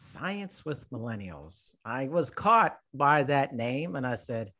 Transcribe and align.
Science 0.00 0.64
with 0.64 0.88
Millennials. 0.90 1.74
I 1.84 2.06
was 2.06 2.30
caught 2.30 2.78
by 2.94 3.24
that 3.24 3.52
name 3.52 3.96
and 3.96 4.06
I 4.06 4.14
said, 4.14 4.52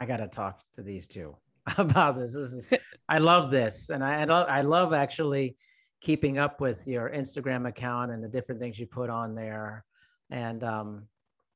I 0.00 0.06
got 0.06 0.16
to 0.16 0.26
talk 0.26 0.62
to 0.72 0.82
these 0.82 1.06
two 1.06 1.36
about 1.76 2.16
this. 2.16 2.32
This 2.32 2.52
is, 2.52 2.66
I 3.06 3.18
love 3.18 3.50
this. 3.50 3.90
And 3.90 4.02
I, 4.02 4.22
I 4.22 4.24
love, 4.24 4.46
I 4.48 4.62
love 4.62 4.94
actually 4.94 5.54
keeping 6.00 6.38
up 6.38 6.62
with 6.62 6.88
your 6.88 7.10
Instagram 7.10 7.68
account 7.68 8.10
and 8.10 8.24
the 8.24 8.28
different 8.28 8.58
things 8.58 8.80
you 8.80 8.86
put 8.86 9.10
on 9.10 9.34
there 9.34 9.84
and 10.30 10.64
um, 10.64 11.02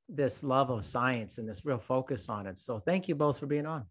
this 0.07 0.45
love 0.45 0.69
of 0.69 0.85
science 0.85 1.39
and 1.39 1.49
this 1.49 1.65
real 1.65 1.79
focus 1.79 2.29
on 2.29 2.47
it. 2.47 2.59
So 2.59 2.79
thank 2.79 3.09
you 3.09 3.15
both 3.15 3.39
for 3.39 3.47
being 3.47 3.65
on. 3.65 3.87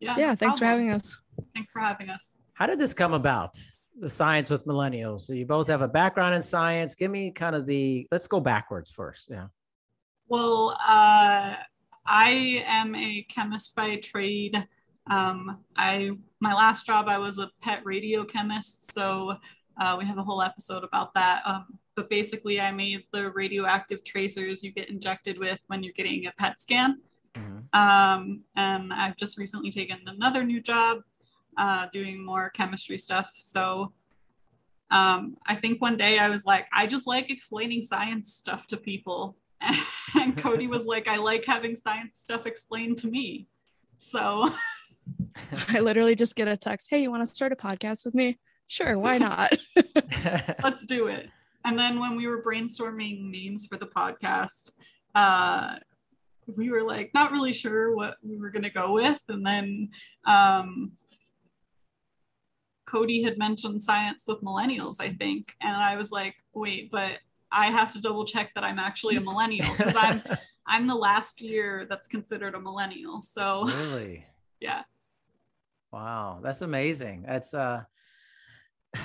Yeah, 0.00 0.16
Yeah, 0.18 0.28
no 0.28 0.34
thanks 0.34 0.58
for 0.58 0.66
having 0.66 0.90
us. 0.90 1.18
Thanks 1.54 1.72
for 1.72 1.80
having 1.80 2.10
us. 2.10 2.36
How 2.52 2.66
did 2.66 2.78
this 2.78 2.92
come 2.92 3.14
about? 3.14 3.56
The 3.98 4.08
science 4.08 4.50
with 4.50 4.66
millennials. 4.66 5.22
So 5.22 5.32
you 5.32 5.46
both 5.46 5.68
have 5.68 5.82
a 5.82 5.88
background 5.88 6.34
in 6.34 6.42
science. 6.42 6.94
Give 6.94 7.10
me 7.10 7.30
kind 7.30 7.56
of 7.56 7.66
the, 7.66 8.06
let's 8.10 8.26
go 8.26 8.40
backwards 8.40 8.90
first. 8.90 9.30
Yeah. 9.30 9.46
Well, 10.28 10.76
uh, 10.86 11.54
I 12.06 12.64
am 12.66 12.94
a 12.94 13.22
chemist 13.22 13.74
by 13.74 13.96
trade. 13.96 14.66
Um, 15.08 15.58
I 15.76 16.10
my 16.40 16.52
last 16.52 16.86
job 16.86 17.06
I 17.08 17.18
was 17.18 17.38
a 17.38 17.50
pet 17.62 17.80
radio 17.84 18.24
chemist, 18.24 18.92
so 18.92 19.36
uh, 19.80 19.96
we 19.98 20.04
have 20.04 20.18
a 20.18 20.22
whole 20.22 20.42
episode 20.42 20.84
about 20.84 21.14
that. 21.14 21.42
Um, 21.46 21.78
but 21.94 22.10
basically, 22.10 22.60
I 22.60 22.72
made 22.72 23.04
the 23.12 23.30
radioactive 23.30 24.04
tracers 24.04 24.62
you 24.62 24.72
get 24.72 24.90
injected 24.90 25.38
with 25.38 25.60
when 25.68 25.82
you're 25.82 25.92
getting 25.94 26.26
a 26.26 26.32
PET 26.32 26.60
scan. 26.60 27.00
Mhm. 27.34 27.64
Um, 27.72 28.42
and 28.56 28.92
I've 28.92 29.16
just 29.16 29.38
recently 29.38 29.70
taken 29.70 30.00
another 30.06 30.42
new 30.44 30.60
job 30.60 31.02
uh, 31.56 31.86
doing 31.92 32.24
more 32.24 32.50
chemistry 32.50 32.98
stuff. 32.98 33.30
So 33.36 33.92
um, 34.90 35.36
I 35.46 35.54
think 35.54 35.80
one 35.80 35.96
day 35.96 36.18
I 36.18 36.28
was 36.28 36.44
like, 36.44 36.66
I 36.72 36.86
just 36.86 37.06
like 37.06 37.30
explaining 37.30 37.82
science 37.82 38.34
stuff 38.34 38.66
to 38.68 38.76
people. 38.76 39.36
and 39.60 40.36
Coty 40.36 40.68
was 40.68 40.86
like, 40.86 41.08
I 41.08 41.16
like 41.16 41.44
having 41.44 41.76
science 41.76 42.18
stuff 42.18 42.46
explained 42.46 42.98
to 42.98 43.08
me. 43.08 43.48
So 43.96 44.50
I 45.68 45.80
literally 45.80 46.14
just 46.14 46.36
get 46.36 46.48
a 46.48 46.56
text, 46.56 46.88
hey, 46.90 47.02
you 47.02 47.10
want 47.10 47.26
to 47.26 47.34
start 47.34 47.52
a 47.52 47.56
podcast 47.56 48.04
with 48.04 48.14
me? 48.14 48.38
Sure, 48.68 48.98
why 48.98 49.18
not? 49.18 49.56
let's 50.62 50.86
do 50.86 51.08
it. 51.08 51.30
And 51.64 51.78
then 51.78 51.98
when 51.98 52.16
we 52.16 52.28
were 52.28 52.42
brainstorming 52.42 53.30
names 53.30 53.66
for 53.66 53.76
the 53.76 53.86
podcast, 53.86 54.72
uh, 55.14 55.76
we 56.56 56.70
were 56.70 56.82
like 56.82 57.10
not 57.12 57.32
really 57.32 57.52
sure 57.52 57.94
what 57.94 58.18
we 58.22 58.36
were 58.36 58.50
going 58.50 58.62
to 58.62 58.70
go 58.70 58.92
with. 58.92 59.20
And 59.28 59.44
then 59.44 59.88
um, 60.26 60.92
Coty 62.86 63.24
had 63.24 63.38
mentioned 63.38 63.82
science 63.82 64.24
with 64.26 64.42
millennials, 64.42 65.00
I 65.00 65.12
think. 65.12 65.54
And 65.60 65.74
I 65.74 65.96
was 65.96 66.12
like, 66.12 66.34
wait, 66.54 66.90
but 66.90 67.18
I 67.50 67.66
have 67.66 67.92
to 67.94 68.00
double 68.00 68.24
check 68.24 68.52
that 68.54 68.64
I'm 68.64 68.78
actually 68.78 69.16
a 69.16 69.20
millennial 69.20 69.66
because 69.76 69.96
I'm 69.96 70.22
I'm 70.66 70.86
the 70.86 70.94
last 70.94 71.40
year 71.40 71.86
that's 71.88 72.08
considered 72.08 72.54
a 72.54 72.60
millennial. 72.60 73.22
So 73.22 73.64
really? 73.66 74.24
yeah. 74.60 74.82
Wow, 75.92 76.40
that's 76.42 76.62
amazing. 76.62 77.24
That's 77.26 77.54
uh 77.54 77.82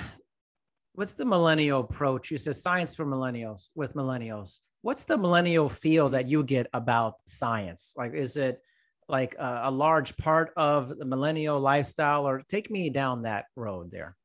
what's 0.94 1.14
the 1.14 1.24
millennial 1.24 1.80
approach? 1.80 2.30
You 2.30 2.38
said 2.38 2.56
science 2.56 2.94
for 2.94 3.06
millennials 3.06 3.70
with 3.74 3.94
millennials. 3.94 4.60
What's 4.82 5.04
the 5.04 5.16
millennial 5.16 5.68
feel 5.68 6.08
that 6.08 6.28
you 6.28 6.42
get 6.42 6.66
about 6.74 7.14
science? 7.26 7.94
Like 7.96 8.14
is 8.14 8.36
it 8.36 8.60
like 9.08 9.34
a, 9.38 9.62
a 9.64 9.70
large 9.70 10.16
part 10.16 10.52
of 10.56 10.98
the 10.98 11.04
millennial 11.04 11.60
lifestyle 11.60 12.26
or 12.26 12.40
take 12.48 12.70
me 12.70 12.90
down 12.90 13.22
that 13.22 13.46
road 13.56 13.90
there? 13.90 14.16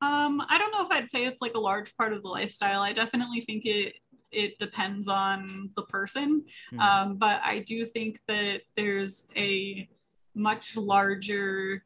Um, 0.00 0.42
I 0.48 0.58
don't 0.58 0.72
know 0.72 0.84
if 0.84 0.90
I'd 0.90 1.10
say 1.10 1.24
it's 1.24 1.40
like 1.40 1.54
a 1.54 1.60
large 1.60 1.96
part 1.96 2.12
of 2.12 2.22
the 2.22 2.28
lifestyle. 2.28 2.80
I 2.80 2.92
definitely 2.92 3.40
think 3.42 3.64
it 3.66 3.94
it 4.32 4.58
depends 4.58 5.08
on 5.08 5.70
the 5.76 5.82
person. 5.82 6.44
Hmm. 6.70 6.80
Um, 6.80 7.16
but 7.16 7.40
I 7.44 7.60
do 7.60 7.84
think 7.86 8.18
that 8.28 8.62
there's 8.76 9.28
a 9.36 9.88
much 10.34 10.76
larger 10.76 11.84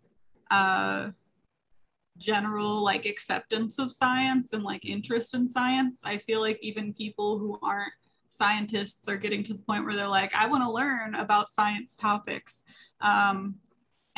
uh, 0.51 1.11
general 2.17 2.83
like 2.83 3.05
acceptance 3.05 3.79
of 3.79 3.93
science 3.93 4.53
and 4.53 4.63
like 4.63 4.85
interest 4.85 5.35
in 5.35 5.49
science. 5.49 6.01
I 6.05 6.19
feel 6.19 6.41
like 6.41 6.59
even 6.63 6.95
people 6.95 7.39
who 7.39 7.59
aren't 7.63 7.93
scientists 8.37 9.09
are 9.09 9.17
getting 9.17 9.43
to 9.45 9.53
the 9.53 9.61
point 9.61 9.85
where 9.85 9.95
they're 9.95 10.09
like, 10.09 10.33
I 10.35 10.47
want 10.47 10.65
to 10.65 10.71
learn 10.71 11.15
about 11.15 11.53
science 11.53 11.97
topics. 11.97 12.63
Um, 13.01 13.57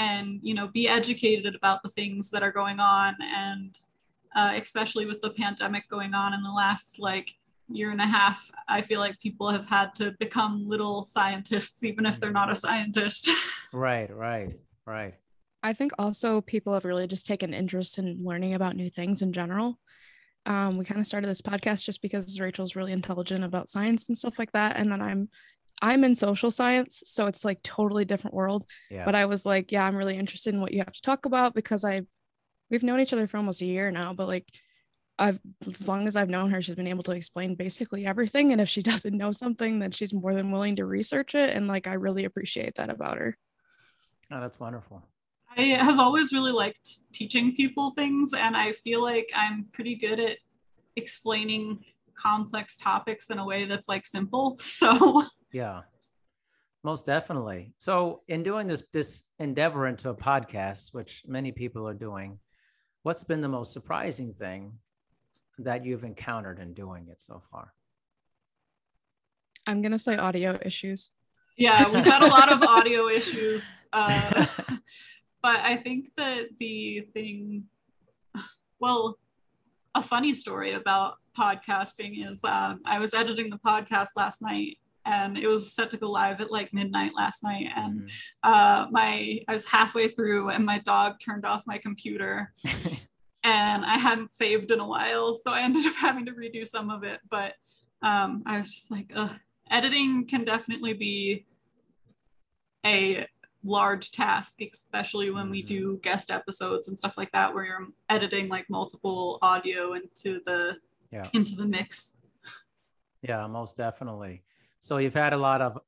and 0.00 0.38
you 0.42 0.54
know 0.54 0.68
be 0.68 0.88
educated 0.88 1.56
about 1.56 1.82
the 1.82 1.88
things 1.88 2.30
that 2.30 2.44
are 2.44 2.52
going 2.52 2.78
on 2.78 3.16
and 3.20 3.76
uh, 4.36 4.52
especially 4.54 5.06
with 5.06 5.20
the 5.22 5.30
pandemic 5.30 5.88
going 5.90 6.14
on 6.14 6.34
in 6.34 6.42
the 6.44 6.52
last 6.52 7.00
like 7.00 7.34
year 7.68 7.90
and 7.90 8.00
a 8.00 8.06
half 8.06 8.48
i 8.68 8.80
feel 8.80 9.00
like 9.00 9.18
people 9.18 9.50
have 9.50 9.66
had 9.66 9.92
to 9.92 10.14
become 10.20 10.68
little 10.68 11.02
scientists 11.02 11.82
even 11.82 12.06
if 12.06 12.20
they're 12.20 12.30
not 12.30 12.48
a 12.48 12.54
scientist 12.54 13.28
Right, 13.72 14.14
right, 14.14 14.58
right. 14.86 15.14
I 15.62 15.72
think 15.72 15.92
also 15.98 16.40
people 16.40 16.72
have 16.74 16.84
really 16.84 17.06
just 17.06 17.26
taken 17.26 17.52
interest 17.52 17.98
in 17.98 18.20
learning 18.22 18.54
about 18.54 18.76
new 18.76 18.88
things 18.88 19.22
in 19.22 19.32
general. 19.32 19.78
Um, 20.48 20.78
we 20.78 20.84
kind 20.86 20.98
of 20.98 21.06
started 21.06 21.28
this 21.28 21.42
podcast 21.42 21.84
just 21.84 22.00
because 22.00 22.40
Rachel's 22.40 22.74
really 22.74 22.92
intelligent 22.92 23.44
about 23.44 23.68
science 23.68 24.08
and 24.08 24.16
stuff 24.16 24.38
like 24.38 24.50
that. 24.52 24.78
And 24.78 24.90
then 24.90 25.02
I'm 25.02 25.28
I'm 25.82 26.02
in 26.02 26.16
social 26.16 26.50
science, 26.50 27.02
so 27.04 27.26
it's 27.26 27.44
like 27.44 27.62
totally 27.62 28.04
different 28.04 28.34
world. 28.34 28.64
Yeah. 28.90 29.04
But 29.04 29.14
I 29.14 29.26
was 29.26 29.46
like, 29.46 29.70
yeah, 29.70 29.86
I'm 29.86 29.94
really 29.94 30.16
interested 30.16 30.54
in 30.54 30.60
what 30.60 30.72
you 30.72 30.78
have 30.78 30.92
to 30.92 31.02
talk 31.02 31.26
about 31.26 31.54
because 31.54 31.84
I 31.84 32.02
we've 32.70 32.82
known 32.82 32.98
each 32.98 33.12
other 33.12 33.26
for 33.26 33.36
almost 33.36 33.60
a 33.60 33.66
year 33.66 33.90
now, 33.90 34.14
but 34.14 34.26
like 34.26 34.48
I've 35.18 35.38
as 35.66 35.86
long 35.86 36.06
as 36.06 36.16
I've 36.16 36.30
known 36.30 36.50
her, 36.50 36.62
she's 36.62 36.74
been 36.74 36.86
able 36.86 37.04
to 37.04 37.12
explain 37.12 37.54
basically 37.54 38.06
everything. 38.06 38.50
And 38.52 38.60
if 38.60 38.70
she 38.70 38.82
doesn't 38.90 39.16
know 39.16 39.32
something, 39.32 39.80
then 39.80 39.90
she's 39.90 40.14
more 40.14 40.34
than 40.34 40.50
willing 40.50 40.76
to 40.76 40.86
research 40.86 41.34
it. 41.34 41.54
And 41.54 41.68
like 41.68 41.86
I 41.86 41.92
really 41.92 42.24
appreciate 42.24 42.76
that 42.76 42.88
about 42.88 43.18
her. 43.18 43.36
oh, 44.32 44.40
that's 44.40 44.58
wonderful. 44.58 45.02
I 45.56 45.62
have 45.62 45.98
always 45.98 46.32
really 46.32 46.52
liked 46.52 47.12
teaching 47.12 47.54
people 47.54 47.90
things 47.90 48.32
and 48.34 48.56
i 48.56 48.72
feel 48.72 49.02
like 49.02 49.30
i'm 49.34 49.66
pretty 49.72 49.94
good 49.94 50.20
at 50.20 50.38
explaining 50.96 51.78
complex 52.14 52.76
topics 52.76 53.30
in 53.30 53.38
a 53.38 53.44
way 53.44 53.64
that's 53.64 53.88
like 53.88 54.04
simple 54.04 54.58
so 54.60 55.22
Yeah, 55.52 55.82
most 56.84 57.06
definitely. 57.06 57.72
So, 57.78 58.22
in 58.28 58.42
doing 58.42 58.66
this 58.66 58.82
this 58.92 59.22
endeavor 59.38 59.86
into 59.86 60.10
a 60.10 60.14
podcast, 60.14 60.94
which 60.94 61.22
many 61.26 61.52
people 61.52 61.86
are 61.88 61.94
doing, 61.94 62.38
what's 63.02 63.24
been 63.24 63.40
the 63.40 63.48
most 63.48 63.72
surprising 63.72 64.32
thing 64.32 64.72
that 65.58 65.84
you've 65.84 66.04
encountered 66.04 66.58
in 66.60 66.74
doing 66.74 67.08
it 67.08 67.20
so 67.20 67.42
far? 67.50 67.72
I'm 69.66 69.82
gonna 69.82 69.98
say 69.98 70.16
audio 70.16 70.58
issues. 70.62 71.10
Yeah, 71.56 71.90
we've 71.90 72.04
had 72.04 72.22
a 72.22 72.28
lot 72.28 72.52
of 72.52 72.62
audio 72.62 73.08
issues. 73.08 73.88
Uh, 73.92 74.46
but 75.42 75.56
I 75.60 75.76
think 75.76 76.10
that 76.16 76.48
the 76.58 77.02
thing, 77.14 77.64
well, 78.80 79.18
a 79.94 80.02
funny 80.02 80.34
story 80.34 80.72
about 80.72 81.14
podcasting 81.36 82.30
is 82.30 82.40
um, 82.44 82.80
I 82.84 82.98
was 82.98 83.14
editing 83.14 83.50
the 83.50 83.58
podcast 83.58 84.08
last 84.16 84.42
night 84.42 84.78
and 85.06 85.38
it 85.38 85.46
was 85.46 85.72
set 85.72 85.90
to 85.90 85.96
go 85.96 86.10
live 86.10 86.40
at 86.40 86.50
like 86.50 86.72
midnight 86.74 87.12
last 87.16 87.42
night. 87.42 87.68
And 87.74 88.02
Mhm. 88.02 88.10
uh, 88.42 88.86
my, 88.90 89.40
I 89.48 89.52
was 89.52 89.64
halfway 89.64 90.08
through 90.08 90.50
and 90.50 90.64
my 90.66 90.78
dog 90.80 91.16
turned 91.24 91.44
off 91.46 91.62
my 91.66 91.78
computer 91.78 92.52
and 93.44 93.84
I 93.84 93.96
hadn't 93.96 94.34
saved 94.34 94.70
in 94.70 94.80
a 94.80 94.86
while. 94.86 95.34
So 95.34 95.50
I 95.52 95.62
ended 95.62 95.86
up 95.86 95.94
having 95.98 96.26
to 96.26 96.32
redo 96.32 96.66
some 96.68 96.90
of 96.90 97.02
it. 97.04 97.20
But 97.30 97.54
um, 98.02 98.42
I 98.46 98.58
was 98.58 98.74
just 98.74 98.90
like, 98.90 99.10
Ugh. 99.14 99.30
editing 99.70 100.26
can 100.26 100.44
definitely 100.44 100.92
be 100.92 101.46
a 102.84 103.26
large 103.64 104.12
task, 104.12 104.60
especially 104.62 105.30
when 105.30 105.50
we 105.50 105.62
Mhm. 105.62 105.66
do 105.66 106.00
guest 106.02 106.30
episodes 106.30 106.88
and 106.88 106.96
stuff 106.96 107.16
like 107.18 107.32
that, 107.32 107.52
where 107.52 107.64
you're 107.64 107.88
editing 108.08 108.48
like 108.48 108.68
multiple 108.70 109.38
audio 109.42 109.94
into 109.94 110.40
the 110.46 110.76
Yeah. 111.10 111.28
into 111.32 111.56
the 111.56 111.66
mix. 111.66 112.16
Yeah, 113.22 113.46
most 113.46 113.76
definitely. 113.76 114.42
So 114.80 114.98
you've 114.98 115.14
had 115.14 115.32
a 115.32 115.36
lot 115.38 115.60
of. 115.60 115.78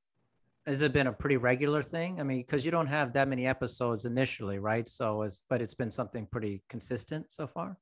Has 0.66 0.82
it 0.82 0.92
been 0.92 1.06
a 1.06 1.12
pretty 1.12 1.36
regular 1.36 1.82
thing? 1.82 2.20
I 2.20 2.22
mean, 2.22 2.42
because 2.42 2.64
you 2.64 2.70
don't 2.70 2.86
have 2.86 3.12
that 3.14 3.28
many 3.28 3.46
episodes 3.46 4.04
initially, 4.04 4.58
right? 4.58 4.86
So, 4.86 5.22
it's 5.22 5.40
but 5.48 5.62
it's 5.62 5.74
been 5.74 5.90
something 5.90 6.26
pretty 6.26 6.62
consistent 6.68 7.30
so 7.30 7.46
far. 7.46 7.78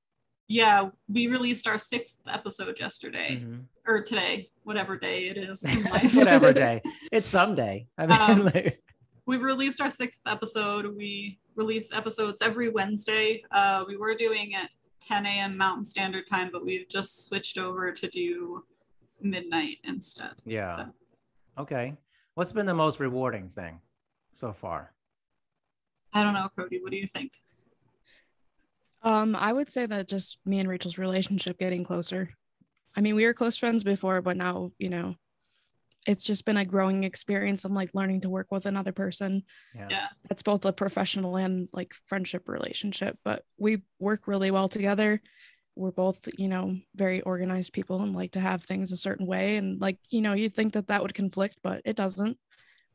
yeah, 0.50 0.88
we 1.08 1.26
released 1.26 1.66
our 1.66 1.76
sixth 1.76 2.20
episode 2.26 2.78
yesterday 2.80 3.36
Mhm. 3.42 3.64
or 3.86 4.00
today, 4.02 4.50
whatever 4.62 4.96
day 4.96 5.28
it 5.28 5.36
is. 5.36 5.62
in 5.62 5.82
life. 5.92 6.14
Whatever 6.14 6.52
day. 6.54 6.80
It's 7.12 7.28
someday. 7.28 7.86
I 7.98 8.06
mean, 8.06 8.20
Um, 8.20 8.44
like- 8.46 8.82
We've 9.28 9.42
released 9.42 9.82
our 9.82 9.90
sixth 9.90 10.22
episode. 10.26 10.96
We 10.96 11.38
release 11.54 11.92
episodes 11.92 12.40
every 12.40 12.70
Wednesday. 12.70 13.42
Uh, 13.50 13.84
we 13.86 13.98
were 13.98 14.14
doing 14.14 14.52
it 14.52 14.70
10 15.06 15.26
a.m. 15.26 15.54
Mountain 15.54 15.84
Standard 15.84 16.26
Time, 16.26 16.48
but 16.50 16.64
we've 16.64 16.88
just 16.88 17.26
switched 17.26 17.58
over 17.58 17.92
to 17.92 18.08
do 18.08 18.64
midnight 19.20 19.76
instead. 19.84 20.32
yeah. 20.46 20.74
So, 20.74 20.86
Okay. 21.58 21.92
What's 22.36 22.52
been 22.52 22.64
the 22.64 22.72
most 22.74 23.00
rewarding 23.00 23.50
thing 23.50 23.80
so 24.32 24.50
far? 24.50 24.94
I 26.14 26.22
don't 26.22 26.32
know, 26.32 26.48
Coty. 26.56 26.80
What 26.80 26.90
do 26.90 26.96
you 26.96 27.06
think? 27.06 27.32
Um, 29.02 29.36
I 29.36 29.52
would 29.52 29.70
say 29.70 29.84
that 29.84 30.08
just 30.08 30.38
me 30.46 30.58
and 30.58 30.68
Rachel's 30.70 30.96
relationship 30.96 31.58
getting 31.58 31.84
closer. 31.84 32.30
I 32.96 33.02
mean, 33.02 33.14
we 33.14 33.26
were 33.26 33.34
close 33.34 33.58
friends 33.58 33.84
before, 33.84 34.22
but 34.22 34.38
now, 34.38 34.72
you 34.78 34.88
know, 34.88 35.16
it's 36.08 36.24
just 36.24 36.46
been 36.46 36.56
a 36.56 36.64
growing 36.64 37.04
experience 37.04 37.66
and 37.66 37.74
like 37.74 37.94
learning 37.94 38.22
to 38.22 38.30
work 38.30 38.46
with 38.50 38.64
another 38.64 38.92
person. 38.92 39.42
Yeah. 39.74 39.88
Yeah. 39.90 40.06
It's 40.30 40.42
both 40.42 40.64
a 40.64 40.72
professional 40.72 41.36
and 41.36 41.68
like 41.70 41.92
friendship 42.06 42.48
relationship, 42.48 43.18
but 43.26 43.44
we 43.58 43.82
work 44.00 44.26
really 44.26 44.50
well 44.50 44.70
together. 44.70 45.20
We're 45.76 45.90
both, 45.90 46.26
you 46.38 46.48
know, 46.48 46.78
very 46.94 47.20
organized 47.20 47.74
people 47.74 48.00
and 48.02 48.16
like 48.16 48.32
to 48.32 48.40
have 48.40 48.64
things 48.64 48.90
a 48.90 48.96
certain 48.96 49.26
way. 49.26 49.58
And 49.58 49.82
like, 49.82 49.98
you 50.08 50.22
know, 50.22 50.32
you'd 50.32 50.54
think 50.54 50.72
that 50.72 50.88
that 50.88 51.02
would 51.02 51.12
conflict, 51.12 51.58
but 51.62 51.82
it 51.84 51.94
doesn't. 51.94 52.38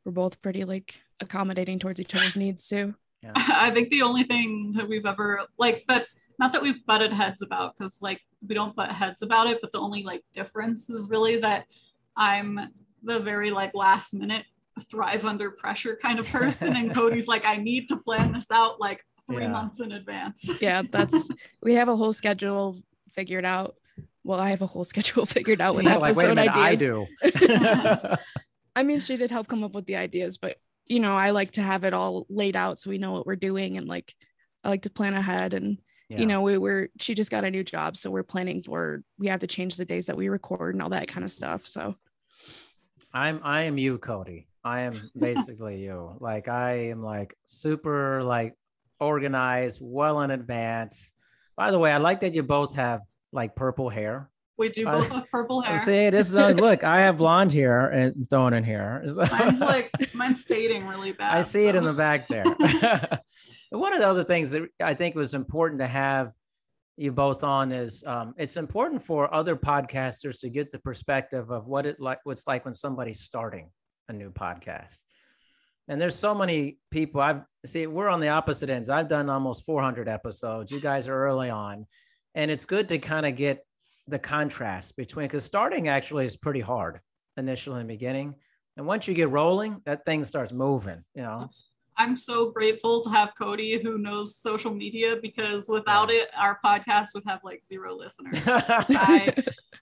We're 0.04 0.12
both 0.12 0.42
pretty 0.42 0.66
like 0.66 1.00
accommodating 1.20 1.78
towards 1.78 2.02
each 2.02 2.16
other's 2.16 2.36
needs 2.36 2.68
too. 2.68 2.96
Yeah. 3.22 3.34
I 3.36 3.70
think 3.70 3.92
the 3.92 4.02
only 4.02 4.24
thing 4.24 4.72
that 4.72 4.90
we've 4.90 5.06
ever 5.06 5.46
like 5.60 5.86
that 5.88 6.08
not 6.40 6.52
that 6.54 6.64
we've 6.64 6.84
butted 6.88 7.14
heads 7.14 7.44
about 7.44 7.78
because 7.78 8.02
like 8.02 8.22
we 8.46 8.56
don't 8.56 8.76
butt 8.76 8.92
heads 8.92 9.22
about 9.22 9.46
it, 9.46 9.60
but 9.62 9.72
the 9.72 9.80
only 9.80 10.02
like 10.02 10.24
difference 10.34 10.90
is 10.90 11.12
really 11.12 11.38
that 11.38 11.68
I'm 12.18 12.60
the 13.04 13.20
very 13.20 13.52
like 13.52 13.72
last 13.74 14.14
minute 14.14 14.46
thrive 14.90 15.26
under 15.26 15.52
pressure 15.52 15.98
kind 16.02 16.20
of 16.20 16.28
person 16.28 16.76
and 16.76 16.94
Coty's 16.96 17.28
like 17.28 17.46
I 17.46 17.58
need 17.58 17.88
to 17.90 17.98
plan 17.98 18.32
this 18.34 18.50
out 18.52 18.80
like 18.80 19.06
three 19.30 19.44
Yeah. 19.44 19.50
months 19.52 19.80
in 19.80 19.92
advance. 19.92 20.50
yeah 20.62 20.82
that's 20.90 21.30
we 21.62 21.76
have 21.76 21.90
a 21.90 21.96
whole 21.96 22.14
schedule 22.14 22.78
figured 23.14 23.46
out 23.46 23.76
well 24.24 24.40
i 24.40 24.50
have 24.50 24.62
a 24.62 24.68
whole 24.68 24.84
schedule 24.84 25.26
figured 25.38 25.62
out 25.62 25.76
with 25.76 25.86
Yeah, 25.86 25.98
like, 25.98 26.16
wait 26.16 26.26
a 26.26 26.32
episode 26.32 26.36
minute, 26.36 26.56
I 26.58 26.70
ideas 26.72 26.80
do. 27.40 28.16
I 28.76 28.84
mean 28.84 29.00
she 29.00 29.18
did 29.18 29.32
help 29.32 29.48
come 29.48 29.64
up 29.64 29.74
with 29.76 29.86
the 29.86 29.96
ideas 29.98 30.38
but 30.38 30.58
you 30.88 31.00
know 31.00 31.16
i 31.16 31.30
like 31.30 31.52
to 31.52 31.62
have 31.62 31.84
it 31.84 31.94
all 31.94 32.26
laid 32.30 32.56
out 32.56 32.80
so 32.80 32.90
we 32.90 32.98
know 32.98 33.12
what 33.12 33.26
we're 33.28 33.36
doing 33.36 33.78
and 33.78 33.88
like 33.88 34.14
i 34.64 34.70
like 34.70 34.82
to 34.84 34.90
plan 34.90 35.14
ahead 35.14 35.54
and 35.54 35.78
Yeah. 36.10 36.20
you 36.20 36.26
know 36.26 36.42
we 36.42 36.58
were 36.58 36.90
she 37.00 37.14
just 37.14 37.32
got 37.32 37.46
a 37.46 37.52
new 37.52 37.64
job 37.64 37.96
so 37.98 38.10
we're 38.12 38.24
planning 38.24 38.62
for 38.64 39.04
we 39.20 39.28
have 39.28 39.42
to 39.42 39.48
change 39.48 39.76
the 39.78 39.86
days 39.86 40.08
that 40.08 40.18
we 40.18 40.28
record 40.30 40.74
and 40.76 40.82
all 40.82 40.90
that 40.90 41.08
kind 41.08 41.24
of 41.24 41.32
stuff 41.32 41.68
so 41.68 41.96
I'm 43.14 43.42
I 43.44 43.62
am 43.64 43.78
you, 43.78 43.98
Coty. 44.00 44.46
I 44.64 44.82
am 44.82 44.94
basically 45.18 45.84
you. 45.84 46.16
Like 46.20 46.48
I 46.48 46.90
am 46.90 47.04
like 47.04 47.36
super 47.46 48.24
like 48.24 48.56
organized, 49.00 49.80
well 49.84 50.22
in 50.22 50.32
advance. 50.32 51.12
By 51.56 51.72
the 51.72 51.80
way, 51.80 51.92
I 51.92 51.98
like 51.98 52.22
that 52.22 52.34
you 52.34 52.44
both 52.44 52.76
have 52.76 53.02
like 53.32 53.56
purple 53.56 53.90
hair. 53.90 54.30
We 54.58 54.70
do 54.70 54.88
Uh, 54.88 55.00
both 55.00 55.10
have 55.10 55.30
purple 55.32 55.62
hair. 55.66 55.78
See, 55.80 56.10
this 56.10 56.30
is 56.30 56.36
look, 56.56 56.84
I 56.84 57.02
have 57.02 57.18
blonde 57.18 57.52
hair 57.54 57.90
and 57.90 58.28
thrown 58.30 58.54
in 58.54 58.64
here. 58.64 59.04
Mine's 59.32 59.60
like 59.60 59.92
mine's 60.14 60.44
fading 60.44 60.86
really 60.88 61.12
bad. 61.12 61.36
I 61.38 61.42
see 61.42 61.66
it 61.68 61.76
in 61.76 61.84
the 61.84 61.94
back 61.94 62.28
there. 62.28 62.44
One 63.72 63.94
of 63.94 64.00
the 64.00 64.08
other 64.08 64.24
things 64.24 64.52
that 64.52 64.64
I 64.82 64.94
think 64.94 65.16
was 65.16 65.34
important 65.34 65.82
to 65.82 65.88
have 65.88 66.32
you 66.98 67.12
both 67.12 67.44
on 67.44 67.72
is 67.72 68.04
um, 68.06 68.34
it's 68.38 68.58
important 68.58 69.02
for 69.02 69.34
other 69.34 69.56
podcasters 69.56 70.40
to 70.42 70.50
get 70.50 70.72
the 70.72 70.80
perspective 70.80 71.50
of 71.50 71.68
what 71.68 71.86
it 71.86 72.00
like 72.00 72.20
what's 72.24 72.46
like 72.46 72.66
when 72.66 72.74
somebody's 72.74 73.22
starting 73.22 73.70
a 74.10 74.14
new 74.14 74.30
podcast. 74.30 74.98
And 75.88 76.00
there's 76.00 76.16
so 76.16 76.34
many 76.36 76.78
people 76.92 77.20
I've 77.20 77.42
see 77.66 77.88
we're 77.88 78.10
on 78.10 78.20
the 78.20 78.30
opposite 78.30 78.70
ends. 78.70 78.90
I've 78.90 79.10
done 79.10 79.30
almost 79.30 79.66
400 79.66 80.08
episodes. 80.08 80.72
You 80.72 80.80
guys 80.80 81.08
are 81.08 81.26
early 81.26 81.50
on, 81.50 81.86
and 82.36 82.52
it's 82.52 82.66
good 82.66 82.88
to 82.90 83.00
kind 83.00 83.26
of 83.26 83.36
get 83.36 83.66
the 84.08 84.20
contrast 84.20 84.96
between 84.96 85.26
because 85.26 85.46
starting 85.46 85.88
actually 85.88 86.26
is 86.26 86.38
pretty 86.38 86.62
hard 86.62 87.00
initially 87.38 87.82
in 87.82 87.88
the 87.88 87.94
beginning, 87.94 88.36
and 88.78 88.86
once 88.86 89.08
you 89.08 89.14
get 89.14 89.30
rolling, 89.30 89.82
that 89.86 90.06
thing 90.06 90.24
starts 90.24 90.54
moving. 90.54 91.04
You 91.16 91.24
know. 91.24 91.50
I'm 91.98 92.16
so 92.18 92.50
grateful 92.50 93.04
to 93.04 93.10
have 93.10 93.34
Coty 93.40 93.82
who 93.82 93.98
knows 93.98 94.36
social 94.36 94.74
media 94.74 95.18
because 95.22 95.68
without 95.68 96.12
it, 96.12 96.30
our 96.38 96.60
podcast 96.64 97.10
would 97.14 97.24
have 97.28 97.44
like 97.44 97.64
zero 97.64 97.96
listeners. 97.96 98.42
I 98.48 99.34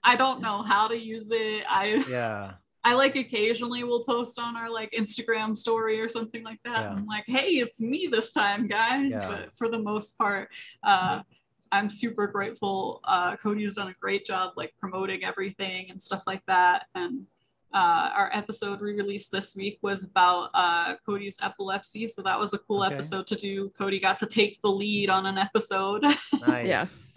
I 0.04 0.16
don't 0.16 0.40
know 0.40 0.62
how 0.62 0.88
to 0.88 0.98
use 0.98 1.28
it. 1.30 1.64
I 1.68 2.04
yeah. 2.08 2.54
I 2.84 2.94
like 2.94 3.14
occasionally 3.16 3.84
will 3.84 4.04
post 4.04 4.38
on 4.40 4.56
our 4.56 4.68
like 4.68 4.90
Instagram 4.90 5.56
story 5.56 6.00
or 6.00 6.08
something 6.08 6.42
like 6.42 6.58
that. 6.64 6.80
Yeah. 6.80 6.90
I'm 6.90 7.06
like, 7.06 7.24
hey, 7.26 7.50
it's 7.58 7.80
me 7.80 8.08
this 8.10 8.32
time, 8.32 8.66
guys. 8.66 9.12
Yeah. 9.12 9.28
But 9.28 9.56
for 9.56 9.68
the 9.68 9.78
most 9.78 10.18
part, 10.18 10.48
uh, 10.82 11.22
I'm 11.70 11.88
super 11.88 12.26
grateful. 12.26 13.00
Uh, 13.04 13.36
Coty's 13.36 13.76
done 13.76 13.88
a 13.88 13.94
great 14.00 14.26
job 14.26 14.54
like 14.56 14.74
promoting 14.80 15.24
everything 15.24 15.90
and 15.90 16.02
stuff 16.02 16.24
like 16.26 16.42
that. 16.46 16.86
And 16.94 17.26
uh, 17.74 18.10
our 18.14 18.30
episode 18.32 18.80
we 18.80 18.92
released 18.92 19.30
this 19.32 19.54
week 19.56 19.78
was 19.82 20.04
about 20.04 20.50
uh, 20.54 20.96
Coty's 21.08 21.36
epilepsy. 21.40 22.06
So 22.08 22.22
that 22.22 22.38
was 22.38 22.52
a 22.54 22.58
cool 22.58 22.82
Okay. 22.84 22.94
episode 22.94 23.26
to 23.28 23.36
do. 23.36 23.72
Coty 23.78 24.00
got 24.00 24.18
to 24.18 24.26
take 24.26 24.60
the 24.62 24.70
lead 24.70 25.10
on 25.10 25.26
an 25.26 25.38
episode. 25.38 26.04
Nice. 26.46 27.14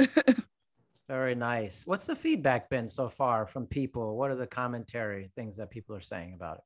Very 1.08 1.36
nice. 1.36 1.84
What's 1.86 2.08
the 2.08 2.16
feedback 2.16 2.70
been 2.70 2.88
so 2.88 3.10
far 3.10 3.46
from 3.46 3.68
people? 3.68 4.18
What 4.18 4.32
are 4.32 4.36
the 4.36 4.48
commentary 4.48 5.28
things 5.36 5.58
that 5.58 5.70
people 5.70 5.96
are 5.96 6.00
saying 6.02 6.34
about 6.34 6.58
it? 6.58 6.64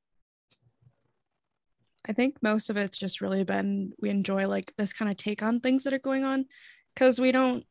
I 2.08 2.14
think 2.14 2.38
most 2.42 2.70
of 2.70 2.78
it's 2.78 2.98
just 2.98 3.20
really 3.20 3.44
been 3.44 3.92
we 4.00 4.10
enjoy 4.10 4.48
like 4.48 4.74
this 4.78 4.94
kind 4.94 5.12
of 5.12 5.18
take 5.18 5.44
on 5.44 5.60
things 5.60 5.84
that 5.84 5.94
are 5.94 6.00
going 6.00 6.24
on 6.24 6.46
because 6.94 7.20
we 7.20 7.32
don't 7.34 7.66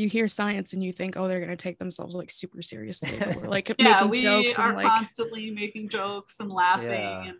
you 0.00 0.08
hear 0.08 0.26
science 0.28 0.72
and 0.72 0.82
you 0.82 0.92
think 0.92 1.16
oh 1.16 1.28
they're 1.28 1.38
going 1.40 1.50
to 1.50 1.56
take 1.56 1.78
themselves 1.78 2.14
like 2.16 2.30
super 2.30 2.62
seriously 2.62 3.10
but 3.18 3.36
we're 3.36 3.48
like 3.48 3.68
yeah, 3.78 3.92
making 4.04 4.10
we 4.10 4.22
jokes 4.22 4.58
are 4.58 4.68
and 4.68 4.76
like 4.76 4.86
constantly 4.86 5.50
making 5.50 5.88
jokes 5.88 6.40
and 6.40 6.50
laughing 6.50 6.90
Yeah. 6.90 7.24
and 7.24 7.38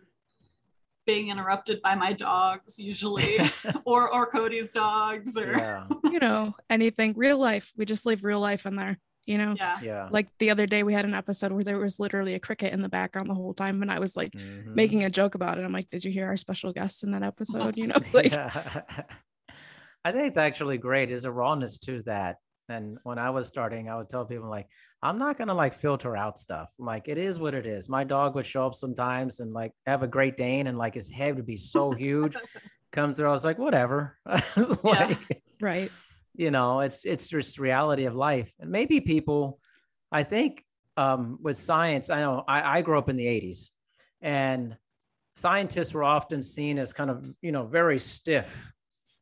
being 1.05 1.29
interrupted 1.29 1.81
by 1.81 1.95
my 1.95 2.13
dogs 2.13 2.77
usually 2.79 3.39
or 3.85 4.13
or 4.13 4.27
Coty's 4.27 4.71
dogs 4.71 5.35
or 5.37 5.51
yeah. 5.51 5.85
Yeah. 6.03 6.11
you 6.11 6.19
know 6.19 6.53
anything 6.69 7.13
real 7.17 7.37
life 7.37 7.71
we 7.75 7.85
just 7.85 8.05
leave 8.05 8.23
real 8.23 8.39
life 8.39 8.65
in 8.65 8.75
there 8.75 8.99
you 9.25 9.37
know 9.37 9.55
Yeah. 9.57 9.79
Yeah. 9.81 10.07
Like 10.11 10.27
the 10.39 10.51
other 10.51 10.65
day 10.67 10.83
we 10.83 10.93
had 10.93 11.05
an 11.05 11.13
episode 11.13 11.51
where 11.51 11.63
there 11.63 11.79
was 11.79 11.99
literally 11.99 12.33
a 12.35 12.39
cricket 12.39 12.71
in 12.73 12.81
the 12.81 12.89
background 12.89 13.29
the 13.29 13.33
whole 13.35 13.53
time 13.53 13.81
and 13.81 13.91
I 13.91 13.99
was 13.99 14.15
like 14.15 14.31
Mhm. 14.33 14.75
making 14.75 15.03
a 15.03 15.09
joke 15.09 15.35
about 15.35 15.57
it 15.57 15.65
I'm 15.65 15.73
like 15.73 15.89
did 15.89 16.05
you 16.05 16.11
hear 16.11 16.27
our 16.27 16.37
special 16.37 16.71
guest 16.71 17.03
in 17.03 17.11
that 17.11 17.23
episode 17.23 17.77
you 17.77 17.87
know 17.87 17.97
like 18.13 18.31
Yeah. 18.31 18.71
I 20.03 20.11
think 20.11 20.27
it's 20.29 20.37
actually 20.37 20.79
great. 20.79 21.09
There's 21.09 21.25
a 21.25 21.31
rawness 21.31 21.77
to 21.79 22.01
that. 22.03 22.37
And 22.71 22.97
when 23.03 23.19
I 23.19 23.29
was 23.29 23.47
starting, 23.47 23.89
I 23.89 23.97
would 23.97 24.09
tell 24.09 24.25
people 24.25 24.49
like, 24.49 24.67
I'm 25.03 25.17
not 25.19 25.37
gonna 25.37 25.53
like 25.53 25.73
filter 25.73 26.15
out 26.17 26.37
stuff. 26.37 26.73
Like 26.79 27.07
it 27.07 27.17
is 27.17 27.39
what 27.39 27.53
it 27.53 27.65
is. 27.65 27.89
My 27.89 28.03
dog 28.03 28.35
would 28.35 28.45
show 28.45 28.65
up 28.65 28.75
sometimes 28.75 29.39
and 29.39 29.51
like 29.51 29.73
have 29.85 30.03
a 30.03 30.07
Great 30.07 30.37
Dane, 30.37 30.67
and 30.67 30.77
like 30.77 30.93
his 30.95 31.09
head 31.09 31.35
would 31.35 31.45
be 31.45 31.57
so 31.57 31.91
huge. 31.91 32.35
Come 32.91 33.13
through, 33.13 33.29
I 33.29 33.31
was 33.31 33.45
like, 33.45 33.57
whatever. 33.59 34.17
It's 34.27 34.77
Yeah. 34.83 35.07
like, 35.07 35.43
right 35.61 35.91
you 36.33 36.49
know 36.49 36.79
it's 36.79 37.03
it's 37.05 37.27
just 37.27 37.59
reality 37.59 38.05
of 38.05 38.15
life 38.15 38.53
and 38.61 38.71
maybe 38.71 39.01
people 39.01 39.59
i 40.13 40.23
think 40.23 40.63
um 40.95 41.37
with 41.41 41.57
science 41.57 42.09
i 42.09 42.21
know 42.21 42.43
i, 42.47 42.77
I 42.77 42.81
grew 42.81 42.97
up 42.97 43.09
in 43.09 43.17
the 43.17 43.25
80s 43.25 43.69
and 44.21 44.77
scientists 45.35 45.93
were 45.93 46.05
often 46.05 46.41
seen 46.41 46.79
as 46.79 46.93
kind 46.93 47.09
of 47.09 47.25
you 47.41 47.51
know 47.51 47.65
very 47.65 47.99
stiff 47.99 48.71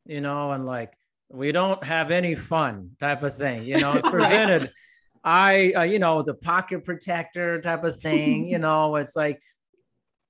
you 0.05 0.21
know 0.21 0.51
and 0.51 0.67
like 0.67 0.93
we 1.29 1.51
don't 1.51 1.83
have 1.83 2.11
any 2.11 2.35
fun 2.35 2.91
type 2.99 3.23
of 3.23 3.35
thing 3.35 3.63
you 3.63 3.79
know 3.79 3.95
it's 3.95 4.05
Right. 4.11 4.19
presented 4.21 4.71
i 5.23 5.71
uh, 5.75 5.83
you 5.83 5.99
know 5.99 6.21
the 6.23 6.33
pocket 6.33 6.83
protector 6.83 7.61
type 7.61 7.83
of 7.83 7.99
thing 7.99 8.45
you 8.47 8.57
know 8.65 8.95
it's 8.95 9.15
like 9.15 9.41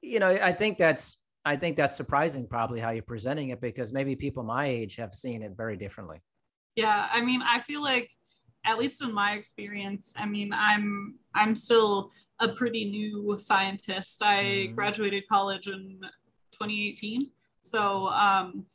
you 0.01 0.19
know 0.19 0.29
i 0.29 0.51
think 0.51 0.77
that's 0.77 1.17
i 1.45 1.55
think 1.55 1.77
that's 1.77 1.95
surprising 1.95 2.47
probably 2.47 2.79
how 2.79 2.89
you're 2.89 3.03
presenting 3.03 3.49
it 3.49 3.61
because 3.61 3.93
maybe 3.93 4.15
people 4.15 4.43
my 4.43 4.65
age 4.67 4.97
have 4.97 5.13
seen 5.13 5.41
it 5.41 5.53
very 5.55 5.77
differently 5.77 6.21
yeah 6.75 7.07
i 7.11 7.21
mean 7.21 7.41
i 7.43 7.59
feel 7.59 7.81
like 7.81 8.09
at 8.65 8.77
least 8.77 9.01
in 9.01 9.13
my 9.13 9.33
experience 9.33 10.13
i 10.17 10.25
mean 10.25 10.51
i'm 10.53 11.15
i'm 11.33 11.55
still 11.55 12.11
a 12.39 12.47
pretty 12.49 12.89
new 12.89 13.37
scientist 13.39 14.21
i 14.23 14.43
Mhm. 14.43 14.75
graduated 14.75 15.23
college 15.29 15.67
in 15.67 15.99
2018 16.51 17.29
so 17.61 18.07
um 18.07 18.65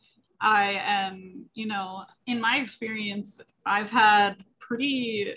i 0.44 0.80
am 0.84 1.46
you 1.54 1.66
know 1.66 2.04
in 2.26 2.40
my 2.40 2.58
experience 2.58 3.40
i've 3.66 3.90
had 3.90 4.34
pretty 4.60 5.34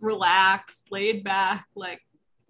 relaxed 0.00 0.90
laid 0.90 1.24
back 1.24 1.66
like 1.74 2.02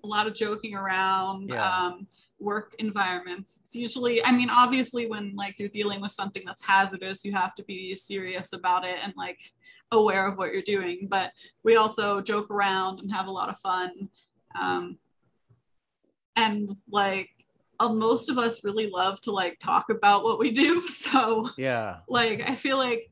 a 0.02 0.06
lot 0.06 0.26
of 0.26 0.34
joking 0.34 0.74
around 0.74 1.50
Yeah. 1.50 1.86
um 1.86 2.06
work 2.40 2.74
environments. 2.78 3.60
It's 3.64 3.74
usually, 3.74 4.22
I 4.24 4.30
mean, 4.32 4.50
obviously, 4.50 5.06
when 5.06 5.34
like 5.34 5.58
you're 5.58 5.68
dealing 5.68 6.00
with 6.00 6.12
something 6.12 6.42
that's 6.44 6.64
hazardous, 6.64 7.24
you 7.24 7.32
have 7.32 7.54
to 7.56 7.64
be 7.64 7.94
serious 7.96 8.52
about 8.52 8.84
it 8.84 8.96
and 9.02 9.14
like 9.16 9.38
aware 9.90 10.26
of 10.26 10.36
what 10.36 10.52
you're 10.52 10.62
doing. 10.62 11.08
But 11.10 11.32
we 11.62 11.76
also 11.76 12.20
joke 12.20 12.50
around 12.50 13.00
and 13.00 13.10
have 13.12 13.28
a 13.28 13.30
lot 13.30 13.48
of 13.48 13.58
fun. 13.58 14.08
Um, 14.60 14.98
and 16.36 16.70
like 16.90 17.30
most 17.92 18.28
of 18.30 18.38
us 18.38 18.64
really 18.64 18.88
love 18.90 19.20
to 19.22 19.30
like 19.32 19.58
talk 19.58 19.90
about 19.90 20.24
what 20.24 20.38
we 20.38 20.50
do. 20.50 20.80
So 20.88 21.50
Yeah. 21.58 21.98
like 22.08 22.42
I 22.48 22.54
feel 22.54 22.76
like 22.78 23.10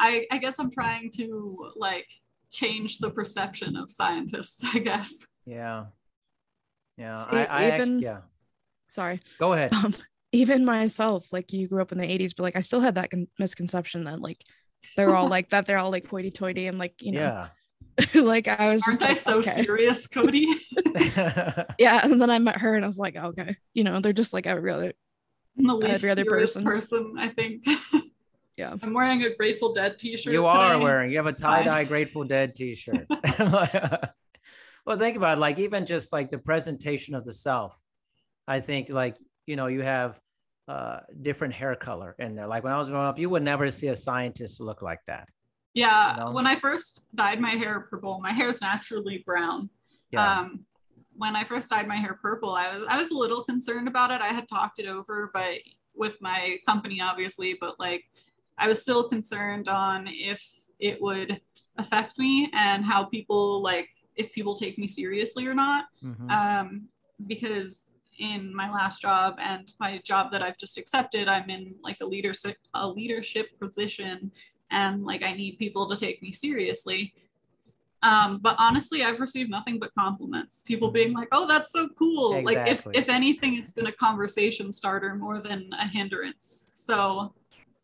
I 0.00 0.26
I 0.30 0.38
guess 0.38 0.58
I'm 0.58 0.70
trying 0.70 1.10
to 1.16 1.70
like 1.76 2.06
change 2.50 2.98
the 2.98 3.10
perception 3.10 3.76
of 3.76 3.90
scientists, 3.90 4.64
I 4.74 4.78
guess. 4.78 5.26
Yeah. 5.46 5.86
Yeah. 6.96 7.14
See, 7.16 7.36
I, 7.36 7.44
I 7.44 7.66
even- 7.68 7.80
actually, 7.80 8.02
yeah. 8.02 8.18
Sorry. 8.88 9.20
Go 9.38 9.52
ahead. 9.52 9.72
Um, 9.74 9.94
even 10.32 10.64
myself, 10.64 11.32
like 11.32 11.52
you 11.52 11.68
grew 11.68 11.82
up 11.82 11.92
in 11.92 11.98
the 11.98 12.06
80s, 12.06 12.32
but 12.36 12.42
like 12.44 12.56
I 12.56 12.60
still 12.60 12.80
had 12.80 12.94
that 12.96 13.10
con- 13.10 13.28
misconception 13.38 14.04
that 14.04 14.20
like 14.20 14.42
they're 14.96 15.14
all 15.16 15.28
like 15.28 15.50
that, 15.50 15.66
they're 15.66 15.78
all 15.78 15.90
like 15.90 16.06
hoity 16.06 16.30
toity 16.30 16.66
and 16.66 16.78
like, 16.78 17.02
you 17.02 17.12
know, 17.12 17.20
yeah. 17.20 17.48
like 18.14 18.48
I 18.48 18.72
was 18.72 18.82
Aren't 18.82 19.00
just 19.00 19.02
I 19.02 19.08
like, 19.08 19.16
so 19.16 19.38
okay. 19.38 19.62
serious, 19.62 20.06
Coty? 20.06 20.46
Yeah. 21.78 22.00
And 22.04 22.20
then 22.20 22.30
I 22.30 22.38
met 22.38 22.58
her 22.58 22.74
and 22.74 22.84
I 22.84 22.88
was 22.88 22.98
like, 22.98 23.16
okay, 23.16 23.56
you 23.72 23.84
know, 23.84 24.00
they're 24.00 24.12
just 24.12 24.32
like 24.32 24.46
every 24.46 24.70
other 24.72 24.92
I'm 25.58 25.66
the 25.66 25.74
least 25.76 25.94
Every 25.94 26.10
other 26.10 26.24
person. 26.24 26.64
person, 26.64 27.14
I 27.18 27.28
think. 27.28 27.64
Yeah. 28.56 28.74
I'm 28.82 28.92
wearing 28.94 29.22
a 29.24 29.34
Grateful 29.34 29.72
Dead 29.72 29.98
t-shirt. 29.98 30.32
you 30.32 30.46
are 30.46 30.72
today. 30.74 30.84
wearing, 30.84 31.10
you 31.10 31.16
have 31.16 31.26
a 31.26 31.32
tie 31.32 31.64
dye 31.64 31.84
Grateful 31.84 32.24
Dead 32.24 32.54
t 32.54 32.74
shirt. 32.74 33.06
well, 34.86 34.98
think 34.98 35.16
about 35.16 35.38
it, 35.38 35.40
like 35.40 35.58
even 35.58 35.86
just 35.86 36.12
like 36.12 36.30
the 36.30 36.38
presentation 36.38 37.14
of 37.14 37.24
the 37.24 37.32
self. 37.32 37.80
I 38.46 38.60
think 38.60 38.90
like, 38.90 39.16
you 39.46 39.56
know, 39.56 39.66
you 39.66 39.82
have 39.82 40.18
uh 40.66 41.00
different 41.20 41.52
hair 41.54 41.74
color 41.76 42.14
in 42.18 42.34
there. 42.36 42.46
Like 42.46 42.64
when 42.64 42.72
I 42.72 42.78
was 42.78 42.90
growing 42.90 43.06
up, 43.06 43.18
you 43.18 43.28
would 43.30 43.42
never 43.42 43.70
see 43.70 43.88
a 43.88 43.96
scientist 43.96 44.60
look 44.60 44.82
like 44.82 45.00
that. 45.06 45.28
Yeah, 45.74 46.14
you 46.14 46.20
know? 46.20 46.32
when 46.32 46.46
I 46.46 46.54
first 46.54 47.08
dyed 47.14 47.40
my 47.40 47.50
hair 47.50 47.80
purple, 47.90 48.20
my 48.20 48.32
hair 48.32 48.48
is 48.48 48.60
naturally 48.60 49.22
brown. 49.26 49.68
Yeah. 50.10 50.40
Um, 50.40 50.64
when 51.16 51.36
I 51.36 51.44
first 51.44 51.70
dyed 51.70 51.86
my 51.86 51.96
hair 51.96 52.18
purple, 52.20 52.50
I 52.50 52.74
was 52.74 52.84
I 52.88 53.00
was 53.00 53.10
a 53.10 53.16
little 53.16 53.44
concerned 53.44 53.88
about 53.88 54.10
it. 54.10 54.20
I 54.20 54.28
had 54.28 54.48
talked 54.48 54.78
it 54.78 54.86
over, 54.86 55.30
but 55.32 55.58
with 55.94 56.16
my 56.20 56.58
company, 56.66 57.00
obviously, 57.00 57.56
but 57.60 57.78
like 57.78 58.04
I 58.58 58.68
was 58.68 58.80
still 58.80 59.08
concerned 59.08 59.68
on 59.68 60.08
if 60.08 60.42
it 60.78 61.00
would 61.00 61.40
affect 61.78 62.18
me 62.18 62.50
and 62.54 62.84
how 62.84 63.04
people 63.04 63.60
like 63.62 63.90
if 64.16 64.32
people 64.32 64.54
take 64.54 64.78
me 64.78 64.86
seriously 64.86 65.46
or 65.46 65.54
not. 65.54 65.86
Mhm. 66.02 66.30
Um, 66.30 66.88
because 67.26 67.94
in 68.18 68.54
my 68.54 68.70
last 68.70 69.02
job 69.02 69.36
and 69.40 69.72
my 69.80 69.98
job 70.04 70.30
that 70.30 70.42
I've 70.42 70.58
just 70.58 70.78
accepted, 70.78 71.26
I'm 71.26 71.50
in 71.50 71.74
like 71.82 71.98
a 72.00 72.06
leadership 72.06 72.56
a 72.74 72.88
leadership 72.88 73.58
position 73.58 74.30
and 74.74 75.04
like 75.04 75.22
I 75.22 75.32
need 75.32 75.58
people 75.58 75.88
to 75.88 75.96
take 75.96 76.20
me 76.20 76.32
seriously. 76.32 77.14
Um, 78.02 78.40
but 78.42 78.56
honestly, 78.58 79.02
I've 79.02 79.20
received 79.20 79.50
nothing 79.50 79.78
but 79.78 79.90
compliments. 79.98 80.62
People 80.66 80.90
being 80.90 81.14
like, 81.14 81.28
"Oh, 81.32 81.46
that's 81.46 81.72
so 81.72 81.88
cool!" 81.98 82.42
Like, 82.42 82.60
if 82.66 82.86
if 82.92 83.08
anything, 83.08 83.56
it's 83.56 83.72
been 83.72 83.86
a 83.86 83.92
conversation 83.92 84.72
starter 84.72 85.14
more 85.14 85.40
than 85.40 85.70
a 85.72 85.86
hindrance. 85.86 86.72
So, 86.74 87.32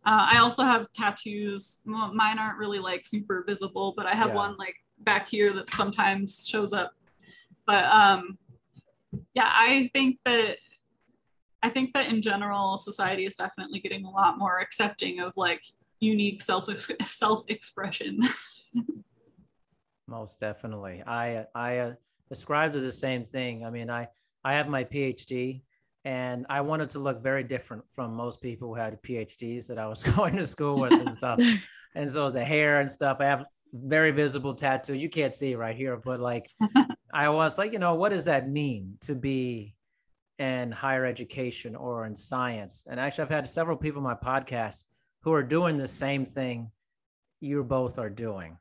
uh, 0.05 0.29
I 0.33 0.39
also 0.39 0.63
have 0.63 0.93
tattoos. 0.93 1.81
Mine 1.87 2.39
aren't 2.39 2.59
really 2.59 2.81
like 2.81 3.07
super 3.07 3.45
visible, 3.47 3.95
but 3.97 4.05
I 4.07 4.15
have 4.15 4.29
Yeah. 4.29 4.35
one 4.45 4.57
like 4.59 4.77
back 4.99 5.29
here 5.29 5.55
that 5.55 5.71
sometimes 5.71 6.47
shows 6.47 6.75
up. 6.75 6.93
But 7.65 7.85
um, 7.87 8.37
yeah, 9.33 9.49
I 9.51 9.91
think 9.95 10.19
that 10.27 10.59
I 11.63 11.71
think 11.71 11.95
that 11.95 12.13
in 12.13 12.21
general, 12.21 12.77
society 12.77 13.25
is 13.25 13.37
definitely 13.37 13.81
getting 13.81 14.05
a 14.05 14.11
lot 14.11 14.39
more 14.39 14.59
accepting 14.59 15.21
of 15.21 15.33
like 15.37 15.63
unique 16.01 16.43
self 16.43 16.69
self 17.07 17.45
expression. 17.49 18.21
Most 20.09 20.41
definitely. 20.41 21.03
I 21.07 21.47
I 21.55 21.79
uh, 21.79 21.93
ascribe 22.31 22.73
to 22.73 22.81
the 22.81 22.93
same 22.93 23.25
thing. 23.25 23.65
I 23.65 23.71
mean, 23.71 23.91
I 23.91 24.09
I 24.43 24.55
have 24.55 24.69
my 24.69 24.85
PhD, 24.85 25.63
and 26.05 26.47
I 26.49 26.63
wanted 26.63 26.89
to 26.91 26.99
look 26.99 27.23
very 27.23 27.45
different 27.45 27.85
from 27.93 28.15
most 28.15 28.41
people 28.41 28.69
who 28.69 28.75
had 28.75 29.01
PhDs 29.03 29.67
that 29.69 29.79
I 29.79 29.87
was 29.87 30.03
going 30.17 30.37
to 30.37 30.47
school 30.47 30.81
with 30.81 30.93
and 30.93 31.13
stuff. 31.13 31.41
and 31.95 32.11
so 32.11 32.31
the 32.31 32.45
hair 32.45 32.81
and 32.81 32.91
stuff, 32.91 33.19
I 33.21 33.27
have 33.27 33.45
very 33.73 34.11
visible 34.11 34.55
tattoo. 34.55 34.95
You 34.95 35.09
can't 35.09 35.35
see 35.35 35.55
right 35.55 35.77
here, 35.77 35.97
but 35.97 36.21
like 36.21 36.49
I 37.13 37.29
was 37.29 37.59
like, 37.59 37.73
you 37.73 37.79
know, 37.79 37.95
what 37.95 38.11
does 38.11 38.25
that 38.25 38.49
mean 38.49 38.97
to 39.03 39.15
be 39.15 39.77
in 40.39 40.73
higher 40.73 41.05
education 41.05 41.77
or 41.77 42.07
in 42.07 42.17
science? 42.17 42.87
And 42.91 42.99
actually, 42.99 43.25
I've 43.25 43.31
had 43.31 43.49
several 43.49 43.77
people 43.77 44.05
on 44.05 44.05
my 44.05 44.15
podcast 44.15 44.85
who 45.23 45.33
are 45.33 45.43
doing 45.43 45.77
the 45.77 45.89
same 45.89 46.25
thing 46.25 46.71
you 47.41 47.63
both 47.65 47.99
are 47.99 48.11
doing 48.11 48.57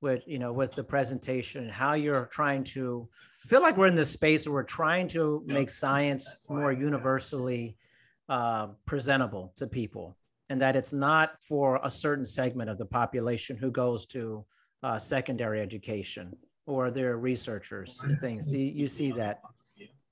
with 0.00 0.22
you 0.26 0.38
know 0.38 0.52
with 0.52 0.72
the 0.72 0.84
presentation 0.84 1.64
and 1.64 1.72
how 1.72 1.94
you're 1.94 2.26
trying 2.26 2.62
to 2.62 3.08
I 3.44 3.48
feel 3.48 3.62
like 3.62 3.76
we're 3.76 3.88
in 3.88 3.94
this 3.94 4.10
space 4.10 4.46
where 4.46 4.54
we're 4.54 4.62
trying 4.62 5.08
to 5.08 5.42
make 5.46 5.70
science 5.70 6.36
more 6.48 6.72
universally 6.72 7.76
uh, 8.28 8.68
presentable 8.84 9.52
to 9.56 9.66
people 9.66 10.16
and 10.50 10.60
that 10.60 10.76
it's 10.76 10.92
not 10.92 11.42
for 11.42 11.80
a 11.82 11.90
certain 11.90 12.24
segment 12.24 12.70
of 12.70 12.78
the 12.78 12.84
population 12.84 13.56
who 13.56 13.70
goes 13.70 14.06
to 14.06 14.44
uh, 14.82 14.98
secondary 14.98 15.60
education 15.60 16.34
or 16.66 16.90
they're 16.90 17.16
researchers 17.16 18.00
and 18.04 18.20
things. 18.20 18.52
You, 18.52 18.60
you 18.60 18.86
see 18.86 19.12
that. 19.12 19.40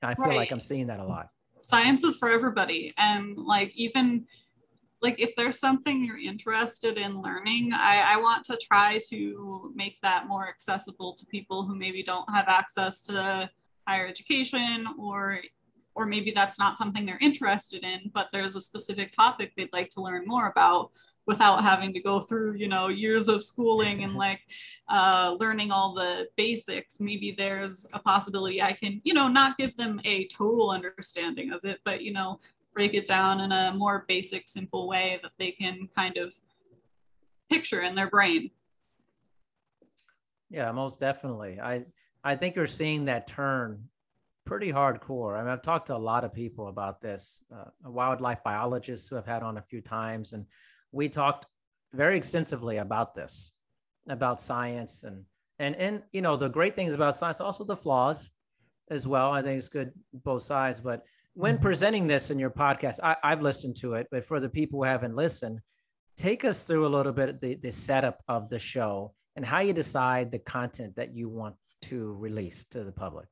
I 0.03 0.15
feel 0.15 0.35
like 0.35 0.53
i'm 0.53 0.61
seeing 0.61 0.87
that 0.87 1.01
a 1.01 1.05
lot. 1.05 1.29
Science 1.63 2.05
is 2.05 2.17
for 2.17 2.31
everybody, 2.31 2.95
and 2.97 3.37
like 3.37 3.73
even 3.75 4.27
like 5.03 5.21
if 5.21 5.35
there's 5.37 5.59
something 5.59 6.05
you're 6.05 6.19
interested 6.19 6.97
in 6.97 7.21
learning, 7.21 7.73
I, 7.73 8.15
I 8.15 8.17
want 8.17 8.45
to 8.45 8.57
try 8.57 8.99
to 9.11 9.73
make 9.75 10.01
that 10.03 10.27
more 10.27 10.49
accessible 10.49 11.13
to 11.15 11.27
people 11.27 11.65
who 11.65 11.77
maybe 11.77 12.03
don't 12.03 12.29
have 12.33 12.47
access 12.49 13.03
to 13.03 13.51
higher 13.87 14.07
education 14.07 14.87
or 14.99 15.41
or 15.95 16.05
maybe 16.05 16.31
that's 16.31 16.59
not 16.59 16.77
something 16.77 17.07
they're 17.07 17.19
interested 17.23 17.83
in, 17.83 18.11
but 18.13 18.29
there's 18.31 18.55
a 18.55 18.61
specific 18.61 19.13
topic 19.13 19.53
they'd 19.57 19.73
like 19.73 19.89
to 19.89 20.03
learn 20.03 20.25
more 20.27 20.49
about 20.49 20.91
without 21.27 21.63
having 21.63 21.93
to 21.93 22.01
go 22.01 22.21
through, 22.21 22.55
you 22.55 22.69
know, 22.69 22.89
years 22.89 23.29
of 23.29 23.45
schooling 23.45 24.05
and 24.05 24.15
like 24.27 24.41
uh, 24.89 25.35
learning 25.41 25.71
all 25.71 25.95
the 25.95 26.29
basics. 26.37 27.01
Maybe 27.01 27.35
there's 27.37 27.87
a 27.93 27.99
possibility 27.99 28.63
I 28.63 28.73
can, 28.73 29.01
you 29.05 29.15
know, 29.15 29.29
not 29.29 29.59
give 29.59 29.77
them 29.77 30.01
a 30.05 30.29
total 30.29 30.71
understanding 30.71 31.51
of 31.53 31.65
it, 31.65 31.81
but, 31.85 32.03
you 32.03 32.13
know, 32.13 32.41
break 32.77 32.93
it 32.93 33.07
down 33.07 33.41
in 33.41 33.51
a 33.53 33.73
more 33.75 34.05
basic, 34.07 34.49
simple 34.49 34.87
way 34.87 35.19
that 35.23 35.33
they 35.39 35.51
can 35.51 35.89
kind 35.97 36.19
of 36.19 36.35
picture 37.49 37.81
in 37.81 37.95
their 37.95 38.11
brain. 38.11 38.51
Yeah, 40.51 40.71
most 40.73 41.01
definitely. 41.01 41.59
I 41.59 41.87
I 42.23 42.37
think 42.37 42.55
you're 42.55 42.67
seeing 42.67 43.07
that 43.07 43.27
turn 43.27 43.89
pretty 44.45 44.71
hardcore. 44.71 45.37
I 45.37 45.41
mean, 45.41 45.51
I've 45.51 45.63
talked 45.63 45.87
to 45.87 45.97
a 45.97 45.99
lot 46.13 46.23
of 46.23 46.35
people 46.35 46.69
about 46.69 47.01
this, 47.01 47.43
uh, 47.53 47.71
wildlife 47.85 48.45
biologists 48.45 49.09
who 49.09 49.17
I've 49.17 49.27
had 49.27 49.43
on 49.43 49.57
a 49.57 49.63
few 49.63 49.81
times, 49.81 50.35
and 50.35 50.45
we 50.93 51.09
talked 51.09 51.47
very 51.95 52.17
extensively 52.17 52.77
about 52.77 53.15
this, 53.15 53.53
about 54.09 54.39
science 54.39 55.03
and 55.03 55.25
and 55.59 55.75
and 55.77 56.03
you 56.13 56.21
know 56.21 56.37
the 56.37 56.49
great 56.49 56.77
things 56.77 56.93
about 56.93 57.17
science, 57.17 57.41
also 57.41 57.65
the 57.65 57.75
flaws 57.75 58.31
as 58.91 59.09
well. 59.09 59.33
I 59.33 59.41
think 59.41 59.57
it's 59.57 59.71
good 59.71 59.93
both 60.13 60.43
sides. 60.43 60.79
But 60.79 61.05
when 61.37 61.57
mm-hmm. 61.57 61.63
presenting 61.63 62.07
this 62.07 62.31
in 62.31 62.39
your 62.39 62.51
podcast, 62.51 62.99
I, 63.03 63.15
I've 63.23 63.43
listened 63.43 63.77
to 63.77 63.95
it, 63.95 64.09
but 64.11 64.25
for 64.25 64.41
the 64.41 64.49
people 64.49 64.81
who 64.81 64.85
haven't 64.85 65.15
listened, 65.15 65.61
take 66.17 66.47
us 66.47 66.65
through 66.65 66.87
a 66.87 66.89
little 66.89 67.13
bit 67.13 67.43
the, 67.43 67.57
the 67.57 67.71
setup 67.71 68.23
of 68.27 68.49
the 68.49 68.59
show 68.59 69.13
and 69.37 69.45
how 69.45 69.61
you 69.61 69.75
decide 69.75 70.33
the 70.33 70.39
content 70.39 70.97
that 70.97 71.15
you 71.15 71.29
want 71.29 71.55
to 71.83 72.15
release 72.15 72.65
to 72.71 72.85
the 72.85 72.91
public. 72.91 73.27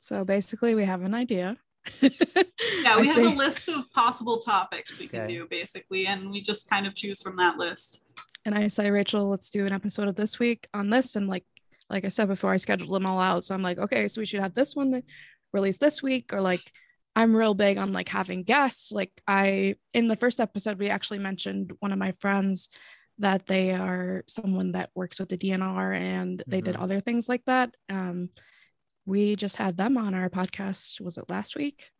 So 0.00 0.24
basically, 0.24 0.74
we 0.74 0.84
have 0.84 1.02
an 1.02 1.14
idea. 1.14 1.56
Yeah, 2.82 3.00
we 3.00 3.08
have 3.08 3.18
a 3.18 3.28
list 3.28 3.68
of 3.68 3.90
possible 3.92 4.38
topics 4.38 4.98
we 4.98 5.08
can 5.08 5.28
do 5.28 5.46
basically, 5.48 6.06
and 6.06 6.30
we 6.30 6.40
just 6.40 6.68
kind 6.68 6.86
of 6.86 6.94
choose 6.94 7.22
from 7.22 7.36
that 7.36 7.56
list. 7.56 8.04
and 8.44 8.54
I 8.54 8.68
say, 8.68 8.90
Rachel, 8.90 9.28
let's 9.28 9.50
do 9.50 9.66
an 9.66 9.72
episode 9.72 10.08
of 10.08 10.16
this 10.16 10.38
week 10.38 10.68
on 10.74 10.90
this. 10.90 11.16
And 11.16 11.26
like, 11.26 11.44
like 11.88 12.04
I 12.04 12.08
said 12.08 12.28
before, 12.28 12.52
I 12.52 12.56
scheduled 12.56 12.92
them 12.92 13.06
all 13.06 13.20
out. 13.20 13.44
So 13.44 13.54
I'm 13.54 13.62
like, 13.62 13.78
okay, 13.78 14.08
so 14.08 14.20
we 14.20 14.26
should 14.26 14.40
have 14.40 14.54
this 14.54 14.74
one 14.74 14.90
that 14.92 15.04
released 15.52 15.80
this 15.80 16.02
week, 16.02 16.32
or 16.32 16.40
like, 16.40 16.60
I'm 17.16 17.34
real 17.34 17.54
big 17.54 17.76
on 17.78 17.92
like 17.92 18.08
having 18.08 18.42
guests. 18.44 18.92
Like 18.92 19.10
I, 19.26 19.74
in 19.92 20.08
the 20.08 20.16
first 20.16 20.40
episode, 20.40 20.78
we 20.78 20.88
actually 20.88 21.18
mentioned 21.18 21.72
one 21.80 21.92
of 21.92 21.98
my 21.98 22.12
friends 22.12 22.68
that 23.18 23.46
they 23.46 23.72
are 23.72 24.24
someone 24.28 24.72
that 24.72 24.90
works 24.94 25.18
with 25.20 25.28
the 25.28 25.36
DNR 25.36 25.94
and 25.94 26.42
they 26.46 26.60
did 26.60 26.76
Mhm. 26.76 26.82
other 26.82 27.00
things 27.00 27.28
like 27.28 27.44
that. 27.46 27.74
Um, 27.90 28.30
we 29.04 29.36
just 29.36 29.56
had 29.56 29.76
them 29.76 29.98
on 29.98 30.14
our 30.14 30.30
podcast. 30.30 31.00
Was 31.00 31.18
it 31.18 31.28
last 31.28 31.56
week? 31.56 31.90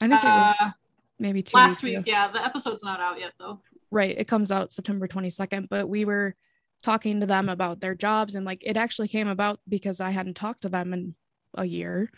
I 0.00 0.08
think 0.08 0.22
it 0.22 0.26
was 0.26 0.56
Uh, 0.60 0.70
maybe 1.18 1.42
two 1.42 1.56
last 1.56 1.82
week, 1.82 1.98
ago. 1.98 2.04
yeah, 2.10 2.28
the 2.28 2.42
episode's 2.44 2.82
not 2.84 3.00
out 3.00 3.18
yet 3.20 3.32
though. 3.38 3.60
right 3.90 4.14
it 4.18 4.26
comes 4.26 4.50
out 4.50 4.72
september 4.72 5.06
22nd 5.06 5.68
but 5.68 5.88
we 5.88 6.04
were 6.04 6.34
talking 6.82 7.20
to 7.20 7.26
them 7.26 7.48
about 7.48 7.78
their 7.80 7.94
jobs 7.94 8.34
and 8.34 8.44
like 8.44 8.60
it 8.64 8.76
actually 8.76 9.06
came 9.06 9.28
about 9.28 9.60
because 9.68 10.00
i 10.00 10.10
hadn't 10.10 10.34
talked 10.34 10.62
to 10.62 10.68
them 10.68 10.92
in 10.92 11.14
a 11.56 11.64
year 11.64 12.10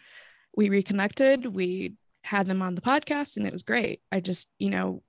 we 0.56 0.68
reconnected. 0.70 1.46
We 1.46 1.94
had 2.22 2.46
them 2.46 2.62
on 2.62 2.75
the 2.75 2.80
podcast 2.80 3.36
and 3.36 3.46
it 3.46 3.52
was 3.52 3.62
great. 3.62 4.00
I 4.10 4.20
just, 4.20 4.48
you 4.58 4.70
know, 4.70 5.02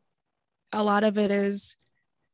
a 0.71 0.83
lot 0.83 1.03
of 1.03 1.17
it 1.17 1.31
is 1.31 1.75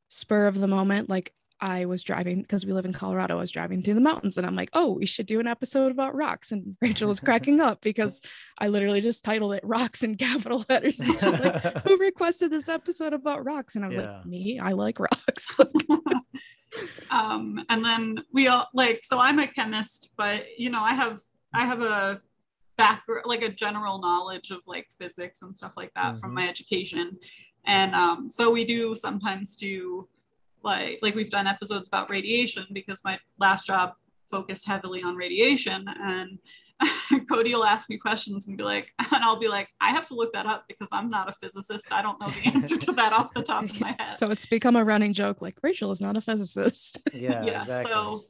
spur 0.09 0.47
of 0.47 0.59
the 0.59 0.67
moment. 0.67 1.09
Like 1.09 1.33
I 1.61 1.85
was 1.85 2.03
driving 2.03 2.41
because 2.41 2.65
we 2.65 2.73
live 2.73 2.83
in 2.85 2.91
Colorado. 2.91 3.37
I 3.37 3.39
was 3.39 3.51
driving 3.51 3.81
through 3.81 3.93
the 3.93 4.01
mountains 4.01 4.37
and 4.37 4.45
I'm 4.45 4.55
like, 4.55 4.69
oh, 4.73 4.91
we 4.93 5.05
should 5.05 5.27
do 5.27 5.39
an 5.39 5.47
episode 5.47 5.91
about 5.91 6.15
rocks. 6.15 6.51
And 6.51 6.75
Rachel 6.81 7.07
was 7.07 7.21
cracking 7.21 7.61
up 7.61 7.79
because 7.81 8.19
I 8.59 8.67
literally 8.67 8.99
just 8.99 9.23
titled 9.23 9.53
it 9.53 9.63
Rocks 9.63 10.03
in 10.03 10.15
capital 10.15 10.65
letters. 10.67 10.99
And 11.03 11.17
she 11.19 11.25
was 11.29 11.39
like, 11.39 11.61
who 11.83 11.97
requested 11.99 12.51
this 12.51 12.67
episode 12.67 13.13
about 13.13 13.45
rocks? 13.45 13.75
And 13.75 13.85
I 13.85 13.87
was 13.87 13.97
Yeah. 13.97 14.17
like, 14.17 14.25
me, 14.25 14.59
I 14.59 14.71
like 14.71 14.99
rocks. 14.99 15.55
um, 17.11 17.63
and 17.69 17.85
then 17.85 18.23
we 18.33 18.47
all 18.47 18.67
like 18.73 19.01
so 19.03 19.19
i'm 19.19 19.37
a 19.37 19.45
chemist 19.47 20.09
but 20.17 20.45
you 20.57 20.71
know 20.71 20.81
i 20.81 20.95
have 20.95 21.19
i 21.53 21.65
have 21.65 21.81
a 21.81 22.19
background 22.77 23.23
like 23.25 23.43
a 23.43 23.49
general 23.49 23.99
knowledge 23.99 24.49
of 24.51 24.59
like 24.67 24.87
physics 24.99 25.41
and 25.41 25.55
stuff 25.55 25.73
like 25.77 25.91
that 25.95 26.17
from 26.19 26.31
Mhm. 26.31 26.35
my 26.35 26.49
education 26.49 27.17
and 27.65 27.93
um, 27.95 28.29
so 28.31 28.49
we 28.51 28.65
do 28.65 28.95
sometimes 28.95 29.55
do 29.55 30.07
like 30.63 30.99
like 31.01 31.13
we've 31.15 31.29
done 31.29 31.47
episodes 31.47 31.87
about 31.87 32.09
radiation 32.09 32.65
because 32.73 33.03
my 33.03 33.19
last 33.39 33.67
job 33.67 33.93
focused 34.29 34.65
heavily 34.67 35.03
on 35.03 35.15
radiation 35.15 35.85
and 36.01 36.39
Coty 37.29 37.53
will 37.53 37.63
ask 37.63 37.89
me 37.89 37.97
questions 37.97 38.47
and 38.47 38.57
be 38.57 38.63
like, 38.63 38.87
and 38.99 39.23
I'll 39.23 39.39
be 39.39 39.47
like, 39.47 39.69
I 39.79 39.91
have 39.91 40.05
to 40.07 40.15
look 40.15 40.33
that 40.33 40.45
up 40.45 40.65
because 40.67 40.89
I'm 40.91 41.09
not 41.09 41.29
a 41.29 41.33
physicist. 41.39 41.93
I 41.93 42.01
don't 42.01 42.19
know 42.19 42.27
the 42.27 42.47
answer 42.47 42.75
to 42.75 42.91
that 42.93 43.13
off 43.13 43.33
the 43.33 43.43
top 43.43 43.63
of 43.63 43.79
my 43.79 43.95
head. 43.99 44.17
so 44.17 44.29
it's 44.31 44.45
become 44.45 44.75
a 44.75 44.83
running 44.83 45.13
joke 45.13 45.41
like 45.41 45.55
Rachel 45.61 45.91
is 45.91 46.01
not 46.01 46.17
a 46.17 46.21
physicist. 46.21 46.99
Yeah, 47.13 47.45
yeah 47.45 47.61
exactly. 47.61 47.91
so 47.93 48.21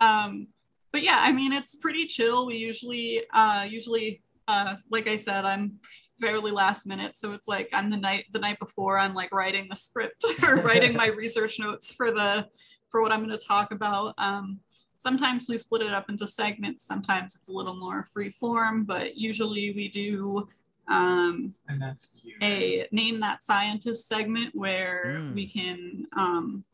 um 0.00 0.46
but 0.92 1.02
yeah 1.02 1.18
i 1.20 1.32
mean 1.32 1.52
it's 1.52 1.74
pretty 1.76 2.06
chill 2.06 2.46
we 2.46 2.56
usually 2.56 3.22
uh 3.34 3.66
usually 3.68 4.22
uh 4.48 4.74
like 4.90 5.06
i 5.08 5.16
said 5.16 5.44
i'm 5.44 5.72
fairly 6.20 6.50
last 6.50 6.86
minute 6.86 7.16
so 7.16 7.32
it's 7.32 7.48
like 7.48 7.68
i'm 7.72 7.90
the 7.90 7.96
night 7.96 8.24
the 8.32 8.38
night 8.38 8.58
before 8.58 8.98
i'm 8.98 9.14
like 9.14 9.32
writing 9.32 9.66
the 9.70 9.76
script 9.76 10.24
or 10.42 10.56
writing 10.56 10.94
my 10.96 11.06
research 11.22 11.58
notes 11.58 11.92
for 11.92 12.10
the 12.10 12.46
for 12.88 13.02
what 13.02 13.12
i'm 13.12 13.24
going 13.24 13.36
to 13.38 13.46
talk 13.46 13.70
about 13.72 14.14
um 14.18 14.58
sometimes 14.96 15.46
we 15.48 15.56
split 15.58 15.82
it 15.82 15.92
up 15.92 16.08
into 16.08 16.26
segments 16.26 16.84
sometimes 16.84 17.36
it's 17.36 17.48
a 17.48 17.52
little 17.52 17.76
more 17.76 18.04
free 18.04 18.30
form 18.30 18.84
but 18.84 19.16
usually 19.16 19.72
we 19.74 19.88
do 19.88 20.48
um 20.88 21.54
And 21.68 21.80
that's 21.82 22.06
cute. 22.20 22.42
a 22.42 22.88
name 22.90 23.20
that 23.20 23.42
scientist 23.44 24.08
segment 24.08 24.54
where 24.54 25.04
Mm. 25.18 25.34
we 25.34 25.46
can 25.46 26.06
um, 26.16 26.64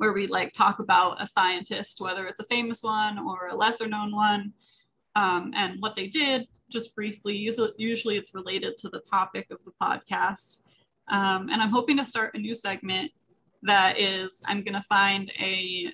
where 0.00 0.14
we 0.14 0.26
like 0.26 0.52
talk 0.54 0.78
about 0.78 1.20
a 1.22 1.26
scientist 1.26 2.00
whether 2.00 2.26
it's 2.26 2.40
a 2.40 2.44
famous 2.44 2.82
one 2.82 3.18
or 3.18 3.48
a 3.48 3.54
lesser 3.54 3.86
known 3.86 4.10
one 4.10 4.52
um, 5.14 5.52
and 5.54 5.76
what 5.80 5.94
they 5.94 6.06
did 6.06 6.46
just 6.70 6.94
briefly 6.94 7.36
usually, 7.36 8.16
it's 8.16 8.32
related 8.34 8.78
to 8.78 8.88
the 8.88 9.02
topic 9.10 9.48
of 9.50 9.58
the 9.66 9.72
podcast 9.80 10.62
um, 11.08 11.50
and 11.50 11.60
i'm 11.60 11.70
hoping 11.70 11.98
to 11.98 12.04
start 12.04 12.34
a 12.34 12.38
new 12.38 12.54
segment 12.54 13.10
that 13.62 14.00
is 14.00 14.42
i'm 14.46 14.62
going 14.64 14.74
to 14.74 14.86
find 14.88 15.30
a 15.38 15.92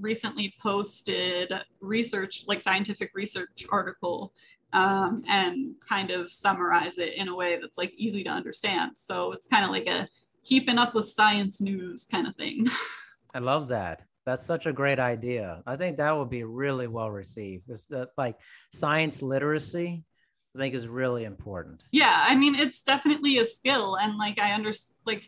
recently 0.00 0.52
posted 0.60 1.52
research 1.80 2.44
like 2.48 2.60
scientific 2.60 3.12
research 3.14 3.64
article 3.70 4.32
um, 4.72 5.22
and 5.28 5.74
kind 5.86 6.10
of 6.10 6.32
summarize 6.32 6.98
it 6.98 7.14
in 7.14 7.28
a 7.28 7.34
way 7.36 7.58
that's 7.60 7.78
like 7.78 7.92
easy 7.96 8.24
to 8.24 8.30
understand. 8.30 8.92
So 8.96 9.32
it's 9.32 9.46
kind 9.46 9.64
of 9.64 9.70
like 9.70 9.86
a 9.86 10.08
keeping 10.44 10.78
up 10.78 10.94
with 10.94 11.08
science 11.08 11.60
news 11.60 12.06
kind 12.10 12.26
of 12.26 12.34
thing. 12.36 12.66
I 13.34 13.38
love 13.38 13.68
that. 13.68 14.02
That's 14.24 14.42
such 14.42 14.66
a 14.66 14.72
great 14.72 15.00
idea. 15.00 15.62
I 15.66 15.76
think 15.76 15.96
that 15.96 16.16
would 16.16 16.30
be 16.30 16.44
really 16.44 16.86
well 16.86 17.10
received. 17.10 17.68
It's 17.68 17.86
the, 17.86 18.08
like 18.16 18.36
science 18.72 19.20
literacy, 19.20 20.04
I 20.54 20.58
think 20.58 20.74
is 20.74 20.86
really 20.86 21.24
important. 21.24 21.84
yeah, 21.92 22.24
I 22.26 22.36
mean 22.36 22.54
it's 22.54 22.82
definitely 22.82 23.38
a 23.38 23.44
skill, 23.44 23.96
and 23.96 24.16
like 24.18 24.38
I 24.38 24.52
understand, 24.52 24.96
like 25.06 25.24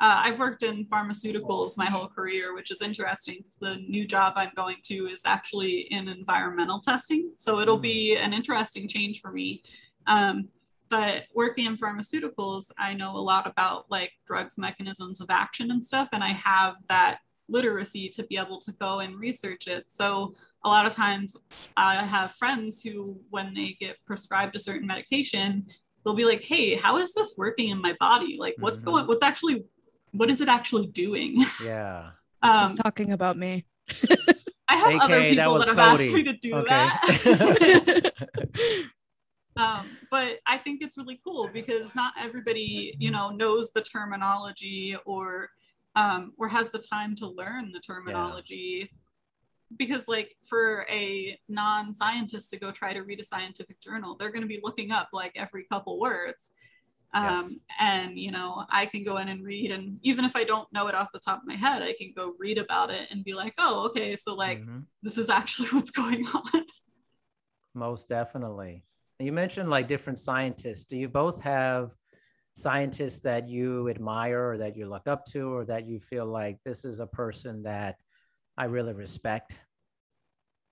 uh, 0.00 0.22
I've 0.24 0.38
worked 0.38 0.62
in 0.62 0.86
pharmaceuticals 0.86 1.76
my 1.76 1.86
whole 1.86 2.08
career, 2.08 2.54
which 2.54 2.70
is 2.70 2.82
interesting 2.82 3.36
because 3.38 3.56
the 3.60 3.76
new 3.88 4.06
job 4.06 4.32
I'm 4.36 4.50
going 4.56 4.78
to 4.84 5.08
is 5.08 5.22
actually 5.24 5.86
in 5.90 6.08
environmental 6.08 6.80
testing. 6.80 7.32
So 7.36 7.60
it'll 7.60 7.78
be 7.78 8.16
an 8.16 8.32
interesting 8.32 8.88
change 8.88 9.20
for 9.20 9.30
me. 9.30 9.62
Um, 10.08 10.48
but 10.88 11.24
working 11.34 11.66
in 11.66 11.76
pharmaceuticals, 11.76 12.70
I 12.78 12.94
know 12.94 13.16
a 13.16 13.18
lot 13.18 13.46
about 13.46 13.86
like 13.90 14.12
drugs, 14.26 14.58
mechanisms 14.58 15.20
of 15.20 15.28
action 15.30 15.70
and 15.70 15.84
stuff, 15.84 16.08
and 16.12 16.24
I 16.24 16.32
have 16.44 16.74
that 16.88 17.18
literacy 17.52 18.08
to 18.08 18.24
be 18.24 18.36
able 18.38 18.58
to 18.60 18.72
go 18.72 19.00
and 19.00 19.16
research 19.20 19.68
it. 19.68 19.84
So 19.88 20.34
a 20.64 20.68
lot 20.68 20.86
of 20.86 20.94
times 20.94 21.36
I 21.76 21.96
have 22.04 22.32
friends 22.32 22.80
who, 22.82 23.20
when 23.30 23.54
they 23.54 23.76
get 23.78 23.96
prescribed 24.06 24.56
a 24.56 24.58
certain 24.58 24.86
medication, 24.86 25.66
they'll 26.04 26.14
be 26.14 26.24
like, 26.24 26.42
"Hey, 26.42 26.74
how 26.76 26.96
is 26.98 27.14
this 27.14 27.34
working 27.38 27.68
in 27.70 27.80
my 27.80 27.94
body? 28.00 28.36
Like, 28.38 28.56
what's 28.58 28.82
Mhm. 28.82 28.86
going? 28.86 29.06
What's 29.06 29.22
actually, 29.22 29.64
what 30.12 30.30
is 30.30 30.40
it 30.40 30.48
actually 30.48 30.86
doing?" 30.88 31.36
Yeah. 31.62 32.10
Um, 32.42 32.70
She's 32.70 32.78
talking 32.78 33.12
about 33.12 33.36
me. 33.38 33.64
I 34.68 34.74
have 34.76 35.02
other 35.02 35.18
AK, 35.20 35.28
that 35.36 35.36
people 35.36 35.54
was 35.54 35.66
that 35.66 35.76
have 35.76 35.78
asked 35.78 36.02
Coty. 36.02 36.14
me 36.14 36.22
to 36.24 36.32
do 36.32 36.54
Okay. 36.56 36.66
that. 36.66 38.12
um, 39.56 39.98
but 40.10 40.40
I 40.46 40.56
think 40.58 40.82
it's 40.82 40.96
really 40.96 41.20
cool 41.22 41.48
because 41.52 41.94
not 41.94 42.14
everybody, 42.18 42.96
you 42.98 43.10
know, 43.10 43.30
knows 43.30 43.70
the 43.72 43.82
terminology 43.82 44.96
or 45.04 45.50
um, 45.96 46.32
or 46.38 46.48
has 46.48 46.70
the 46.70 46.78
time 46.78 47.14
to 47.16 47.26
learn 47.28 47.72
the 47.72 47.80
terminology. 47.80 48.90
Because, 49.78 50.06
like, 50.06 50.36
for 50.44 50.86
a 50.90 51.38
non-scientist 51.48 52.50
to 52.50 52.58
go 52.58 52.70
try 52.72 52.92
to 52.92 53.00
read 53.00 53.20
a 53.20 53.24
scientific 53.24 53.80
journal, 53.80 54.16
they're 54.18 54.30
going 54.30 54.42
to 54.42 54.48
be 54.48 54.60
looking 54.62 54.90
up 54.92 55.08
like 55.12 55.32
every 55.34 55.64
couple 55.64 55.98
words. 55.98 56.50
Um, 57.14 57.24
Yes. 57.24 57.54
And 57.78 58.18
you 58.18 58.30
know, 58.30 58.64
I 58.70 58.86
can 58.86 59.04
go 59.04 59.18
in 59.18 59.28
and 59.28 59.44
read, 59.44 59.70
and 59.70 59.98
even 60.02 60.24
if 60.24 60.34
I 60.34 60.44
don't 60.44 60.70
know 60.72 60.88
it 60.88 60.94
off 60.94 61.08
the 61.12 61.18
top 61.20 61.42
of 61.42 61.46
my 61.46 61.56
head, 61.56 61.82
I 61.82 61.92
can 61.92 62.12
go 62.16 62.34
read 62.38 62.58
about 62.58 62.90
it 62.90 63.08
and 63.10 63.22
be 63.24 63.34
like, 63.34 63.54
"Oh, 63.58 63.86
okay, 63.86 64.16
so 64.16 64.34
like 64.34 64.60
Mhm. 64.60 64.86
this 65.02 65.18
is 65.18 65.28
actually 65.28 65.68
what's 65.72 65.90
going 65.90 66.26
on." 66.26 66.64
Most 67.74 68.08
definitely. 68.08 68.84
You 69.18 69.32
mentioned 69.32 69.70
like 69.70 69.88
different 69.88 70.18
scientists. 70.18 70.84
Do 70.84 70.96
you 70.96 71.08
both 71.08 71.42
have 71.42 71.94
scientists 72.54 73.20
that 73.20 73.48
you 73.48 73.88
admire 73.88 74.50
or 74.50 74.58
that 74.58 74.76
you 74.76 74.88
look 74.88 75.06
up 75.06 75.24
to 75.24 75.52
or 75.52 75.64
that 75.64 75.86
you 75.86 75.98
feel 75.98 76.26
like 76.26 76.58
this 76.64 76.84
is 76.84 77.00
a 77.00 77.06
person 77.06 77.62
that 77.62 77.96
I 78.56 78.64
really 78.64 78.92
respect? 78.92 79.60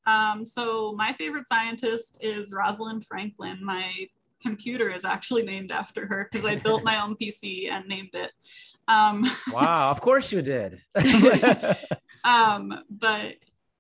Um, 0.06 0.44
so 0.44 0.92
my 0.96 1.12
favorite 1.14 1.46
scientist 1.48 2.18
is 2.20 2.52
Rosalind 2.52 3.06
Franklin. 3.06 3.58
My 3.62 4.06
computer 4.42 4.90
is 4.90 5.04
actually 5.04 5.42
named 5.42 5.70
after 5.70 6.06
her 6.06 6.28
because 6.30 6.46
I 6.46 6.56
built 6.56 6.82
my 6.82 7.02
own 7.02 7.14
PC 7.16 7.70
and 7.70 7.86
named 7.86 8.10
it. 8.14 8.30
Um, 8.88 9.30
Wow, 9.52 9.90
of 9.90 10.00
course 10.00 10.32
you 10.32 10.42
did. 10.42 10.80
um, 12.24 12.74
but 12.90 13.34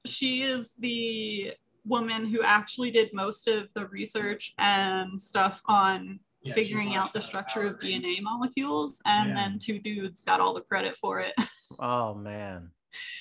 she 0.06 0.42
is 0.42 0.72
the 0.78 1.52
woman 1.84 2.26
who 2.26 2.42
actually 2.42 2.90
did 2.90 3.10
most 3.12 3.48
of 3.48 3.68
the 3.74 3.86
research 3.86 4.54
and 4.58 5.20
stuff 5.20 5.62
on 5.66 6.20
Yeah, 6.42 6.54
figuring 6.54 6.94
out 6.94 7.12
the 7.12 7.20
structure 7.20 7.66
of. 7.66 7.78
DNA 7.78 8.20
molecules, 8.22 9.02
and 9.04 9.30
Yeah. 9.30 9.36
then 9.36 9.58
two 9.58 9.78
dudes 9.78 10.22
got 10.22 10.40
all 10.40 10.54
the 10.54 10.62
credit 10.62 10.96
for 10.96 11.20
it. 11.20 11.34
oh 11.78 12.14
man. 12.14 12.70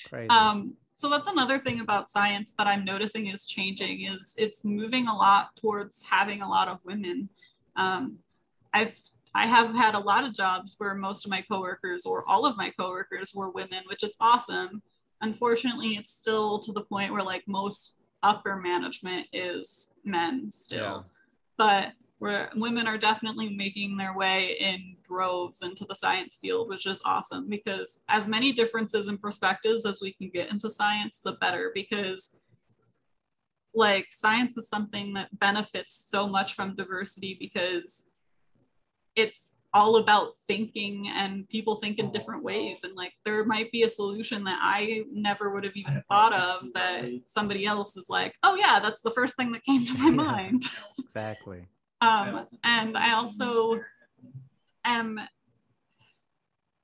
Crazy. 0.08 0.28
Um, 0.30 0.74
so 0.94 1.08
that's 1.08 1.28
another 1.28 1.58
thing 1.58 1.80
about 1.80 2.10
science 2.10 2.54
that 2.58 2.66
I'm 2.66 2.84
noticing 2.84 3.28
is 3.28 3.46
changing 3.46 4.04
is 4.06 4.34
it's 4.36 4.64
moving 4.64 5.06
a 5.06 5.14
lot 5.14 5.54
towards 5.56 6.02
having 6.02 6.42
a 6.42 6.48
lot 6.48 6.68
of 6.68 6.84
women. 6.84 7.28
Um, 7.76 8.18
I've 8.72 8.94
I 9.34 9.46
have 9.46 9.74
had 9.74 9.94
a 9.94 9.98
lot 10.00 10.24
of 10.24 10.34
jobs 10.34 10.74
where 10.78 10.94
most 10.94 11.24
of 11.24 11.30
my 11.30 11.40
coworkers 11.42 12.04
or 12.04 12.28
all 12.28 12.44
of 12.46 12.56
my 12.56 12.70
coworkers 12.78 13.32
were 13.34 13.48
women, 13.50 13.82
which 13.86 14.02
is 14.02 14.16
awesome. 14.20 14.82
Unfortunately, 15.20 15.90
it's 15.90 16.12
still 16.12 16.58
to 16.60 16.72
the 16.72 16.80
point 16.82 17.12
where 17.12 17.22
like 17.22 17.44
most 17.46 17.94
upper 18.22 18.56
management 18.56 19.26
is 19.32 19.94
men 20.04 20.50
still, 20.50 21.06
but 21.56 21.92
where 22.20 22.50
women 22.54 22.86
are 22.86 22.98
definitely 22.98 23.48
making 23.48 23.96
their 23.96 24.14
way 24.14 24.54
in 24.60 24.94
droves 25.02 25.62
into 25.62 25.86
the 25.88 25.94
science 25.94 26.36
field, 26.40 26.68
which 26.68 26.86
is 26.86 27.00
awesome 27.06 27.48
because 27.48 28.02
as 28.10 28.28
many 28.28 28.52
differences 28.52 29.08
and 29.08 29.20
perspectives 29.20 29.86
as 29.86 30.02
we 30.02 30.12
can 30.12 30.28
get 30.28 30.50
into 30.50 30.68
science, 30.68 31.22
the 31.24 31.32
better 31.32 31.72
because 31.74 32.36
like 33.74 34.08
science 34.10 34.58
is 34.58 34.68
something 34.68 35.14
that 35.14 35.38
benefits 35.38 35.96
so 35.96 36.28
much 36.28 36.52
from 36.52 36.76
diversity 36.76 37.38
because 37.40 38.10
it's 39.16 39.54
all 39.72 39.96
about 39.96 40.32
thinking 40.46 41.08
and 41.08 41.48
people 41.48 41.76
think 41.76 41.98
in 41.98 42.12
different 42.12 42.44
ways. 42.44 42.84
And 42.84 42.94
like 42.96 43.14
there 43.24 43.46
might 43.46 43.72
be 43.72 43.84
a 43.84 43.88
solution 43.88 44.44
that 44.44 44.58
i 44.60 45.04
never 45.10 45.48
would 45.54 45.64
have 45.64 45.76
even 45.76 46.02
thought 46.08 46.34
of 46.34 46.70
that 46.74 47.08
somebody 47.28 47.64
else 47.64 47.96
is 47.96 48.10
like 48.10 48.34
oh 48.42 48.56
yeah 48.56 48.78
that's 48.80 49.00
the 49.00 49.10
first 49.10 49.36
thing 49.36 49.52
that 49.52 49.64
came 49.64 49.86
to 49.86 49.94
my 49.96 50.10
mind. 50.10 50.64
Exactly. 50.98 51.66
Um, 52.00 52.46
and 52.64 52.96
I 52.96 53.12
also 53.12 53.80
am 54.84 55.20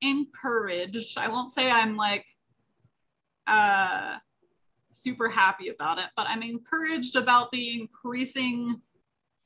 encouraged. 0.00 1.18
I 1.18 1.28
won't 1.28 1.52
say 1.52 1.70
I'm 1.70 1.96
like 1.96 2.24
uh, 3.46 4.16
super 4.92 5.28
happy 5.28 5.68
about 5.68 5.98
it, 5.98 6.06
but 6.16 6.26
I'm 6.28 6.42
encouraged 6.42 7.16
about 7.16 7.50
the 7.52 7.80
increasing 7.80 8.80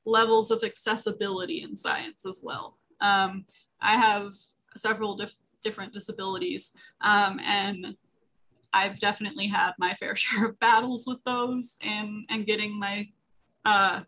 levels 0.05 0.51
of 0.51 0.65
accessibility 0.65 1.63
in 1.63 1.77
science 1.77 2.27
as 2.27 2.41
well. 2.43 2.79
Um, 3.01 3.45
I 3.81 3.97
have 3.97 4.35
several 4.77 5.17
dif- 5.17 5.39
different 5.63 5.93
disabilities, 5.93 6.73
um, 7.01 7.41
and 7.45 7.97
I've 8.73 8.99
definitely 8.99 9.47
had 9.47 9.73
my 9.79 9.95
fair 10.01 10.17
share 10.17 10.47
of 10.47 10.59
battles 10.59 11.07
with 11.07 11.23
those 11.25 11.79
and 11.83 12.25
and 12.29 12.47
getting 12.47 12.79
my 12.79 13.09
uh, 13.65 14.01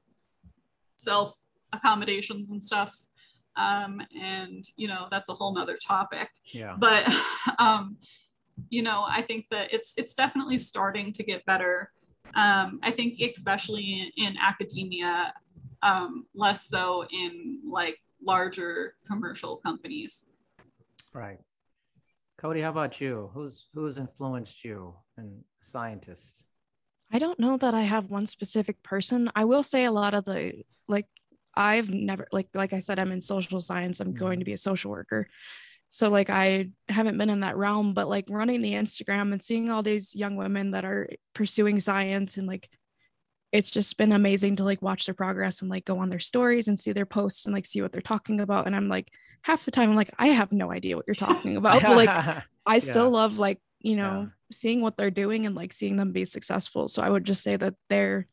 self 0.96 1.41
accommodations 1.72 2.50
and 2.50 2.62
stuff. 2.62 2.94
Um, 3.56 4.00
and 4.18 4.66
you 4.76 4.88
know 4.88 5.08
that's 5.10 5.28
a 5.28 5.34
whole 5.34 5.54
nother 5.54 5.76
topic. 5.76 6.28
Yeah. 6.52 6.76
But 6.78 7.12
um, 7.58 7.96
you 8.70 8.82
know 8.82 9.04
I 9.08 9.22
think 9.22 9.46
that 9.50 9.72
it's 9.72 9.94
it's 9.96 10.14
definitely 10.14 10.58
starting 10.58 11.12
to 11.12 11.22
get 11.22 11.44
better. 11.44 11.90
Um, 12.34 12.80
I 12.82 12.90
think 12.90 13.20
especially 13.20 14.12
in, 14.16 14.26
in 14.26 14.36
academia, 14.40 15.34
um, 15.82 16.26
less 16.34 16.66
so 16.66 17.04
in 17.12 17.60
like 17.68 17.98
larger 18.24 18.94
commercial 19.06 19.56
companies. 19.56 20.26
Right. 21.12 21.38
Coty, 22.40 22.62
how 22.62 22.70
about 22.70 23.00
you? 23.00 23.30
Who's 23.34 23.68
who's 23.74 23.98
influenced 23.98 24.64
you 24.64 24.94
and 25.16 25.44
scientists? 25.60 26.44
I 27.12 27.18
don't 27.18 27.38
know 27.38 27.58
that 27.58 27.74
I 27.74 27.82
have 27.82 28.10
one 28.10 28.26
specific 28.26 28.82
person. 28.82 29.30
I 29.36 29.44
will 29.44 29.62
say 29.62 29.84
a 29.84 29.92
lot 29.92 30.14
of 30.14 30.24
the 30.24 30.64
like 30.88 31.06
I've 31.54 31.90
never 31.90 32.26
like 32.32 32.48
like 32.54 32.72
I 32.72 32.80
said 32.80 32.98
I'm 32.98 33.12
in 33.12 33.20
social 33.20 33.60
science. 33.60 34.00
I'm 34.00 34.14
going 34.14 34.34
mm-hmm. 34.34 34.40
to 34.40 34.44
be 34.44 34.52
a 34.52 34.58
social 34.58 34.90
worker. 34.90 35.28
So 35.88 36.08
like 36.08 36.30
I 36.30 36.70
haven't 36.88 37.18
been 37.18 37.28
in 37.28 37.40
that 37.40 37.56
realm, 37.56 37.92
but 37.92 38.08
like 38.08 38.26
running 38.30 38.62
the 38.62 38.72
Instagram 38.72 39.32
and 39.32 39.42
seeing 39.42 39.68
all 39.68 39.82
these 39.82 40.14
young 40.14 40.36
women 40.36 40.70
that 40.70 40.84
are 40.84 41.10
pursuing 41.34 41.80
science 41.80 42.38
and 42.38 42.46
like 42.46 42.70
it's 43.52 43.70
just 43.70 43.98
been 43.98 44.12
amazing 44.12 44.56
to 44.56 44.64
like 44.64 44.80
watch 44.80 45.04
their 45.04 45.14
progress 45.14 45.60
and 45.60 45.70
like 45.70 45.84
go 45.84 45.98
on 45.98 46.08
their 46.08 46.18
stories 46.18 46.68
and 46.68 46.78
see 46.78 46.92
their 46.92 47.04
posts 47.04 47.44
and 47.44 47.54
like 47.54 47.66
see 47.66 47.82
what 47.82 47.92
they're 47.92 48.00
talking 48.00 48.40
about 48.40 48.66
and 48.66 48.74
I'm 48.74 48.88
like 48.88 49.12
half 49.42 49.64
the 49.64 49.70
time 49.70 49.90
I'm 49.90 49.96
like 49.96 50.10
I 50.18 50.28
have 50.28 50.52
no 50.52 50.72
idea 50.72 50.96
what 50.96 51.04
you're 51.06 51.14
talking 51.14 51.56
about 51.58 51.82
but 51.82 51.96
like 51.96 52.44
I 52.66 52.78
still 52.78 53.04
Yeah. 53.04 53.18
love 53.18 53.38
like 53.38 53.60
you 53.80 53.96
know 53.96 54.30
seeing 54.50 54.80
what 54.80 54.96
they're 54.96 55.10
doing 55.10 55.44
and 55.44 55.54
like 55.54 55.74
seeing 55.74 55.96
them 55.96 56.12
be 56.12 56.24
successful 56.24 56.88
so 56.88 57.02
I 57.02 57.10
would 57.10 57.24
just 57.24 57.42
say 57.42 57.56
that 57.56 57.74
they're 57.90 58.26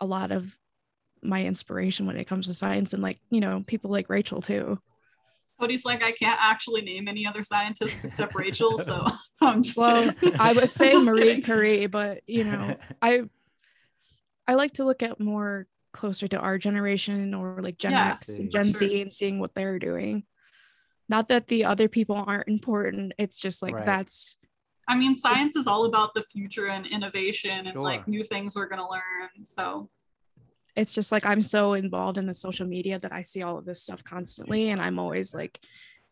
a 0.00 0.06
lot 0.06 0.32
of 0.32 0.56
my 1.26 1.44
inspiration 1.44 2.06
when 2.06 2.16
it 2.16 2.26
comes 2.26 2.46
to 2.46 2.54
science 2.54 2.92
and 2.92 3.02
like 3.02 3.18
you 3.30 3.40
know 3.40 3.62
people 3.66 3.90
like 3.90 4.08
Rachel 4.08 4.40
too 4.40 4.78
Coty's 5.58 5.86
like, 5.86 6.02
I 6.02 6.12
can't 6.12 6.38
actually 6.38 6.82
name 6.82 7.08
any 7.08 7.26
other 7.26 7.42
scientists 7.42 8.04
except 8.04 8.34
Rachel, 8.34 8.76
so 8.76 9.06
I'm 9.40 9.62
just 9.62 9.78
well 9.78 10.12
kidding. 10.12 10.38
I 10.38 10.52
would 10.52 10.70
say 10.80 10.92
Marie 10.94 11.22
kidding. 11.22 11.42
Curie 11.42 11.86
but 11.86 12.20
you 12.26 12.44
know 12.44 12.76
I 13.02 13.22
I 14.46 14.54
like 14.54 14.72
to 14.74 14.84
look 14.84 15.02
at 15.02 15.18
more 15.18 15.66
closer 15.92 16.28
to 16.28 16.38
our 16.38 16.58
generation 16.58 17.32
or 17.32 17.60
like 17.62 17.78
Gen 17.78 17.92
Yeah, 17.92 18.10
X 18.10 18.26
see, 18.26 18.42
and 18.42 18.52
Gen 18.52 18.72
sure. 18.72 18.80
Z 18.80 19.00
and 19.00 19.12
seeing 19.12 19.40
what 19.40 19.54
they're 19.54 19.78
doing. 19.78 20.24
Not 21.08 21.28
that 21.28 21.48
the 21.48 21.64
other 21.64 21.88
people 21.88 22.16
aren't 22.16 22.48
important. 22.48 23.12
It's 23.18 23.40
just 23.40 23.62
like 23.62 23.74
Right. 23.74 23.86
that's 23.86 24.36
I 24.88 24.96
mean, 24.96 25.16
science 25.18 25.56
is 25.56 25.66
all 25.66 25.86
about 25.86 26.14
the 26.14 26.22
future 26.22 26.66
and 26.68 26.86
innovation 26.86 27.66
and 27.66 27.80
like 27.80 28.06
new 28.06 28.22
things 28.22 28.54
we're 28.54 28.68
gonna 28.68 28.88
learn. 28.88 29.44
So 29.44 29.88
it's 30.76 30.92
just 30.92 31.10
like 31.10 31.24
I'm 31.24 31.42
so 31.42 31.72
involved 31.72 32.18
in 32.18 32.26
the 32.26 32.34
social 32.34 32.66
media 32.66 32.98
that 32.98 33.12
I 33.12 33.22
see 33.22 33.42
all 33.42 33.58
of 33.58 33.64
this 33.64 33.82
stuff 33.82 34.04
constantly 34.04 34.68
and 34.70 34.80
I'm 34.80 34.98
always 34.98 35.34
like 35.34 35.58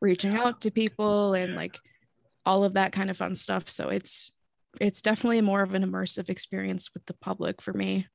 reaching 0.01 0.35
out 0.35 0.63
to 0.63 0.71
people 0.71 1.35
and 1.35 1.55
like 1.55 1.79
all 2.47 2.65
of 2.65 2.75
that 2.75 2.93
kind 2.93 3.11
of 3.11 3.17
fun 3.17 3.35
stuff. 3.35 3.69
So 3.69 3.89
it's 3.89 4.31
it's 4.81 5.03
definitely 5.03 5.41
more 5.41 5.63
of 5.63 5.75
an 5.75 5.85
immersive 5.85 6.29
experience 6.29 6.91
with 6.95 7.07
the 7.07 7.15
public 7.15 7.63
for 7.63 7.73
me. 7.73 8.09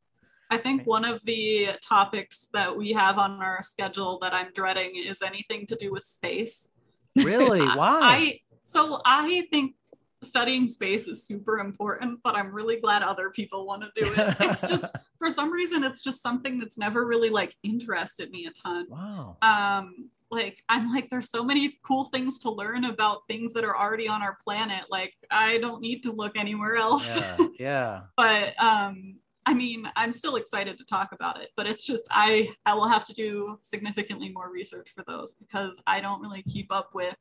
I 0.50 0.58
think 0.58 0.86
one 0.86 1.06
of 1.06 1.24
the 1.26 1.70
topics 1.88 2.50
that 2.54 2.76
we 2.76 2.92
have 2.94 3.18
on 3.18 3.42
our 3.42 3.62
schedule 3.62 4.18
that 4.22 4.34
I'm 4.34 4.52
dreading 4.54 4.96
is 4.96 5.22
anything 5.22 5.68
to 5.68 5.76
do 5.76 5.92
with 5.92 6.04
space. 6.04 6.70
really? 7.16 7.62
Why? 7.78 8.00
I 8.02 8.40
so 8.64 9.02
I 9.06 9.48
think 9.52 9.76
studying 10.24 10.68
space 10.68 11.08
is 11.08 11.26
super 11.26 11.60
important, 11.60 12.20
but 12.24 12.36
I'm 12.36 12.52
really 12.54 12.80
glad 12.80 13.04
other 13.04 13.30
people 13.30 13.66
want 13.66 13.84
to 13.84 14.02
do 14.02 14.12
it. 14.14 14.36
It's 14.40 14.62
just 14.62 14.94
for 15.18 15.32
some 15.32 15.52
reason 15.52 15.84
it's 15.84 16.02
just 16.02 16.22
something 16.22 16.60
that's 16.60 16.78
never 16.78 17.06
really 17.06 17.30
like 17.30 17.56
interested 17.64 18.32
me 18.32 18.48
a 18.48 18.52
ton. 18.52 18.86
wow. 18.90 19.38
Um 19.42 20.10
like 20.32 20.64
I'm 20.70 20.92
like 20.94 21.10
there's 21.10 21.30
so 21.30 21.44
many 21.44 21.80
cool 21.86 22.06
things 22.06 22.40
to 22.40 22.52
learn 22.52 22.86
about 22.86 23.28
things 23.28 23.54
that 23.54 23.64
are 23.64 23.76
already 23.78 24.08
on 24.08 24.22
our 24.22 24.38
planet. 24.44 24.84
Like 24.90 25.14
I 25.32 25.58
don't 25.58 25.82
need 25.82 26.04
to 26.04 26.12
look 26.12 26.38
anywhere 26.38 26.76
else. 26.76 27.18
Yeah. 27.20 27.38
Yeah. 27.60 28.02
but 28.16 28.54
um 28.64 29.16
I 29.46 29.54
mean, 29.56 29.90
I'm 29.96 30.12
still 30.12 30.36
excited 30.36 30.78
to 30.78 30.86
talk 30.86 31.10
about 31.12 31.42
it, 31.42 31.50
but 31.58 31.66
it's 31.66 31.84
just 31.84 32.08
I 32.12 32.50
I 32.66 32.76
will 32.76 32.88
have 32.88 33.04
to 33.06 33.14
do 33.14 33.58
significantly 33.64 34.30
more 34.30 34.52
research 34.52 34.90
for 34.90 35.04
those 35.08 35.34
because 35.34 35.82
I 35.88 36.02
don't 36.02 36.22
really 36.22 36.44
keep 36.44 36.72
up 36.72 36.90
with 36.94 37.16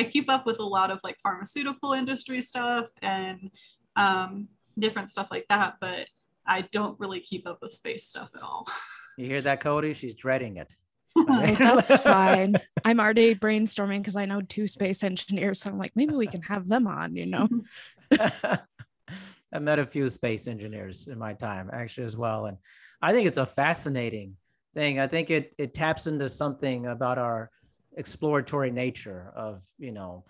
I 0.00 0.04
keep 0.04 0.30
up 0.30 0.46
with 0.46 0.60
a 0.60 0.64
lot 0.64 0.90
of 0.90 0.98
like 1.04 1.18
pharmaceutical 1.22 1.92
industry 1.92 2.40
stuff 2.40 2.86
and 3.02 3.50
um 3.96 4.48
different 4.78 5.10
stuff 5.10 5.30
like 5.30 5.44
that, 5.50 5.74
but 5.78 6.06
I 6.46 6.62
don't 6.72 6.98
really 6.98 7.20
keep 7.20 7.46
up 7.46 7.58
with 7.60 7.72
space 7.72 8.06
stuff 8.06 8.30
at 8.34 8.42
all. 8.42 8.66
You 9.18 9.26
hear 9.26 9.42
that, 9.42 9.62
Coty? 9.62 9.94
She's 9.94 10.14
dreading 10.14 10.56
it. 10.56 10.74
Like, 11.14 11.58
that's 11.58 11.98
fine. 11.98 12.56
I'm 12.82 12.98
already 12.98 13.34
brainstorming 13.34 13.98
because 13.98 14.16
I 14.16 14.24
know 14.24 14.40
two 14.40 14.66
space 14.66 15.04
engineers. 15.04 15.60
So 15.60 15.68
I'm 15.68 15.78
like, 15.78 15.92
maybe 15.94 16.14
we 16.14 16.28
can 16.28 16.40
have 16.42 16.66
them 16.66 16.86
on, 16.86 17.14
you 17.14 17.26
know? 17.26 17.48
I 19.52 19.58
met 19.58 19.78
a 19.78 19.84
few 19.84 20.08
space 20.08 20.46
engineers 20.46 21.08
in 21.08 21.18
my 21.18 21.34
time 21.34 21.68
actually 21.74 22.04
as 22.04 22.16
well. 22.16 22.46
And 22.46 22.56
I 23.02 23.12
think 23.12 23.26
it's 23.26 23.36
a 23.36 23.44
fascinating 23.44 24.36
thing. 24.72 24.98
I 24.98 25.06
think 25.06 25.30
it 25.30 25.52
it 25.58 25.74
taps 25.74 26.06
into 26.06 26.28
something 26.28 26.86
about 26.86 27.18
our 27.18 27.50
exploratory 28.00 28.70
nature 28.70 29.32
of, 29.36 29.62
you 29.78 29.92
know, 29.92 30.24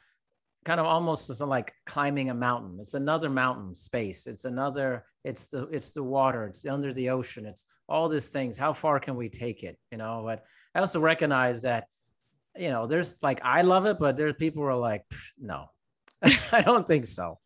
kind 0.64 0.80
of 0.80 0.87
almost 0.87 1.40
like 1.40 1.72
climbing 1.87 2.28
a 2.28 2.35
mountain. 2.35 2.78
It's 2.80 2.94
another 2.94 3.30
mountain 3.30 3.74
space. 3.74 4.26
It's 4.26 4.44
another, 4.44 5.06
it's 5.24 5.46
the 5.46 5.62
it's 5.68 5.92
the 5.92 6.02
water, 6.02 6.44
it's 6.46 6.66
under 6.66 6.92
the 6.92 7.11
ocean, 7.11 7.46
it's 7.46 7.66
all 7.88 8.09
these 8.09 8.30
things. 8.30 8.59
How 8.59 8.72
far 8.72 9.00
can 9.00 9.16
we 9.16 9.28
take 9.28 9.62
it? 9.62 9.78
You 9.90 9.98
know, 9.98 10.22
but 10.26 10.44
I 10.74 10.80
also 10.80 11.00
recognize 11.00 11.62
that, 11.62 11.85
you 12.56 12.70
know, 12.70 12.87
there's 12.87 13.22
like 13.22 13.40
I 13.42 13.62
love 13.62 13.87
it, 13.87 13.98
but 13.98 14.16
there's 14.16 14.35
people 14.35 14.62
who 14.62 14.68
are 14.68 14.76
like, 14.76 15.04
no, 15.38 15.66
I 16.52 16.62
don't 16.62 16.87
think 16.87 17.06
so 17.06 17.38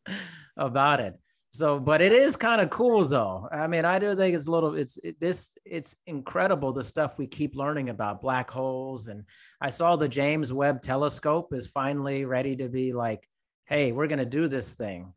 about 0.56 1.00
it. 1.00 1.14
So, 1.54 1.78
but 1.78 2.02
it 2.02 2.10
is 2.10 2.34
kind 2.34 2.60
of 2.60 2.68
cool 2.70 3.04
though. 3.04 3.48
I 3.52 3.68
mean, 3.68 3.84
I 3.84 4.00
do 4.00 4.16
think 4.16 4.34
it's 4.34 4.48
a 4.48 4.50
little, 4.50 4.74
it's 4.74 4.98
it, 5.04 5.20
this, 5.20 5.56
it's 5.64 5.94
incredible 6.08 6.72
the 6.72 6.82
stuff 6.82 7.16
we 7.16 7.28
keep 7.28 7.54
learning 7.54 7.90
about 7.90 8.20
black 8.20 8.50
holes. 8.50 9.06
And 9.06 9.22
I 9.60 9.70
saw 9.70 9.94
the 9.94 10.08
James 10.08 10.52
Webb 10.52 10.82
telescope 10.82 11.54
is 11.54 11.68
finally 11.68 12.24
ready 12.24 12.56
to 12.56 12.68
be 12.68 12.92
like, 12.92 13.28
hey, 13.66 13.92
we're 13.92 14.08
going 14.08 14.18
to 14.18 14.24
do 14.24 14.48
this 14.48 14.74
thing. 14.74 15.12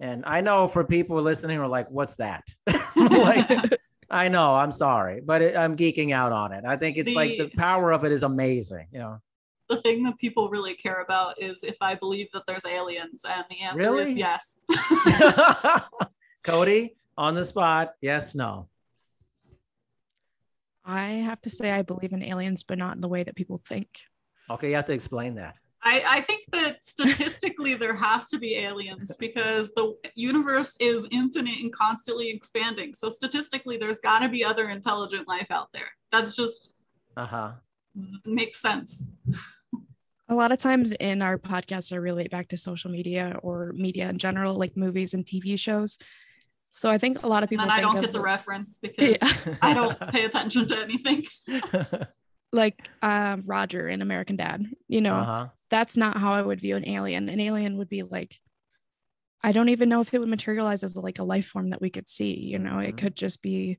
And 0.00 0.24
I 0.24 0.40
know 0.40 0.66
for 0.68 0.84
people 0.84 1.20
listening 1.20 1.58
are 1.58 1.68
like, 1.68 1.90
what's 1.90 2.16
that? 2.16 2.44
like, 2.96 3.78
I 4.08 4.28
know, 4.28 4.54
I'm 4.54 4.72
sorry, 4.72 5.20
but 5.20 5.42
it, 5.42 5.54
I'm 5.54 5.76
geeking 5.76 6.14
out 6.14 6.32
on 6.32 6.52
it. 6.52 6.64
I 6.66 6.78
think 6.78 6.96
it's 6.96 7.14
like 7.14 7.36
the 7.36 7.48
The- 7.48 7.56
power 7.58 7.92
of 7.92 8.04
it 8.04 8.12
is 8.12 8.22
amazing. 8.22 8.86
You 8.90 9.00
know, 9.00 9.18
the 9.68 9.80
thing 9.82 10.02
that 10.04 10.18
people 10.18 10.48
really 10.48 10.74
care 10.74 11.00
about 11.02 11.40
is 11.42 11.62
if 11.64 11.76
I 11.80 11.94
believe 11.94 12.28
that 12.32 12.44
there's 12.46 12.66
aliens, 12.66 13.24
and 13.28 13.44
the 13.50 13.60
answer 13.62 13.92
Really? 13.92 14.12
is 14.12 14.16
yes. 14.16 14.58
Coty 16.44 16.90
on 17.16 17.34
the 17.34 17.44
spot. 17.44 17.94
Yes, 18.00 18.34
no. 18.34 18.68
I 20.84 21.04
have 21.04 21.40
to 21.42 21.50
say, 21.50 21.70
I 21.72 21.82
believe 21.82 22.12
in 22.12 22.22
aliens, 22.22 22.62
but 22.62 22.76
not 22.78 22.94
in 22.94 23.00
the 23.00 23.08
way 23.08 23.22
that 23.22 23.34
people 23.36 23.60
think. 23.66 23.88
Okay, 24.50 24.68
you 24.68 24.74
have 24.76 24.84
to 24.86 24.92
explain 24.92 25.36
that. 25.36 25.54
I, 25.82 26.02
I 26.06 26.20
think 26.22 26.44
that 26.52 26.84
statistically 26.84 27.74
there 27.82 27.94
has 27.94 28.28
to 28.28 28.38
be 28.38 28.56
aliens 28.56 29.16
because 29.16 29.70
the 29.72 29.94
universe 30.14 30.76
is 30.80 31.06
infinite 31.10 31.58
and 31.60 31.72
constantly 31.72 32.30
expanding. 32.30 32.94
So 32.94 33.10
statistically, 33.10 33.76
there's 33.76 34.00
got 34.00 34.20
to 34.20 34.28
be 34.28 34.44
other 34.44 34.68
intelligent 34.68 35.28
life 35.28 35.46
out 35.50 35.68
there. 35.72 35.88
That's 36.10 36.36
just 36.36 36.72
Uh 37.16 37.26
huh. 37.26 37.52
Makes 38.24 38.60
sense. 38.60 39.10
A 40.28 40.34
lot 40.34 40.52
of 40.52 40.58
times 40.58 40.92
in 40.92 41.20
our 41.22 41.38
podcasts, 41.38 41.92
I 41.92 41.96
relate 41.96 42.30
back 42.30 42.48
to 42.48 42.56
social 42.56 42.90
media 42.90 43.38
or 43.42 43.72
media 43.74 44.08
in 44.08 44.18
general, 44.18 44.54
like 44.56 44.76
movies 44.76 45.12
and 45.14 45.24
TV 45.24 45.58
shows. 45.58 45.98
So 46.70 46.90
I 46.90 46.98
think 46.98 47.22
a 47.22 47.28
lot 47.28 47.42
of 47.42 47.50
people 47.50 47.66
then 47.66 47.70
I 47.72 47.76
think 47.80 47.92
don't 47.92 47.96
of 47.98 48.02
get 48.04 48.12
the 48.12 48.20
reference 48.20 48.78
because 48.82 49.18
Yeah. 49.22 49.56
I 49.62 49.74
don't 49.74 49.98
pay 50.10 50.24
attention 50.24 50.66
to 50.68 50.78
anything. 50.80 51.24
like 52.52 52.88
uh, 53.02 53.36
Roger 53.44 53.88
in 53.88 54.02
American 54.02 54.36
Dad. 54.36 54.64
You 54.88 55.00
know, 55.02 55.16
Uh 55.16 55.24
huh. 55.24 55.46
that's 55.70 55.96
not 55.96 56.16
how 56.18 56.32
I 56.32 56.42
would 56.42 56.60
view 56.60 56.76
an 56.76 56.88
alien. 56.88 57.28
An 57.28 57.38
alien 57.40 57.76
would 57.76 57.88
be 57.88 58.02
like, 58.02 58.40
I 59.42 59.52
don't 59.52 59.68
even 59.68 59.90
know 59.90 60.00
if 60.00 60.14
it 60.14 60.20
would 60.20 60.28
materialize 60.28 60.82
as 60.82 60.96
like 60.96 61.18
a 61.18 61.24
life 61.24 61.46
form 61.46 61.68
that 61.70 61.80
we 61.82 61.90
could 61.90 62.08
see. 62.08 62.34
You 62.40 62.58
know, 62.58 62.76
Mhm. 62.76 62.88
it 62.88 62.96
could 62.96 63.14
just 63.14 63.42
be 63.42 63.78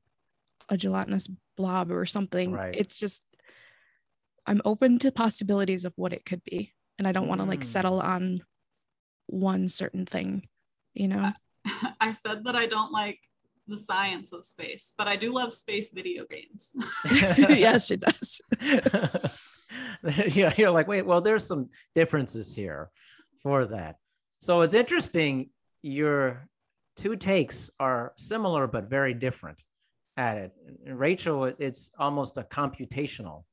a 0.68 0.76
gelatinous 0.76 1.28
blob 1.56 1.90
or 1.90 2.06
something. 2.06 2.52
Right. 2.52 2.74
It's 2.76 2.94
just, 2.98 3.22
I'm 4.46 4.62
open 4.64 4.98
to 5.00 5.10
possibilities 5.12 5.84
of 5.84 5.92
what 5.96 6.12
it 6.12 6.24
could 6.24 6.42
be. 6.44 6.72
And 6.98 7.06
I 7.06 7.12
don't 7.12 7.28
want 7.28 7.40
to 7.40 7.46
like 7.46 7.60
Mm. 7.60 7.64
settle 7.64 8.00
on 8.00 8.40
one 9.26 9.68
certain 9.68 10.06
thing, 10.06 10.48
you 10.94 11.08
know? 11.08 11.32
I 12.00 12.12
said 12.12 12.44
that 12.44 12.54
I 12.56 12.66
don't 12.66 12.92
like 12.92 13.18
the 13.66 13.76
science 13.76 14.32
of 14.32 14.46
space, 14.46 14.94
but 14.96 15.08
I 15.08 15.16
do 15.16 15.32
love 15.32 15.52
space 15.52 15.90
video 15.92 16.24
games. 16.30 16.70
yes, 17.48 17.90
it 17.90 18.00
does. 18.00 18.40
yeah, 20.36 20.52
you're 20.56 20.70
like, 20.70 20.86
wait, 20.88 21.04
well, 21.04 21.20
there's 21.20 21.44
some 21.44 21.68
differences 21.94 22.54
here 22.54 22.90
for 23.42 23.66
that. 23.66 23.96
So 24.40 24.60
it's 24.62 24.74
interesting. 24.74 25.50
Your 25.82 26.48
two 26.96 27.16
takes 27.16 27.70
are 27.80 28.12
similar 28.16 28.66
but 28.66 28.88
very 28.88 29.14
different 29.14 29.60
at 30.16 30.36
it. 30.38 30.52
Rachel, 30.86 31.44
it's 31.58 31.90
almost 31.98 32.38
a 32.38 32.42
computational 32.44 33.44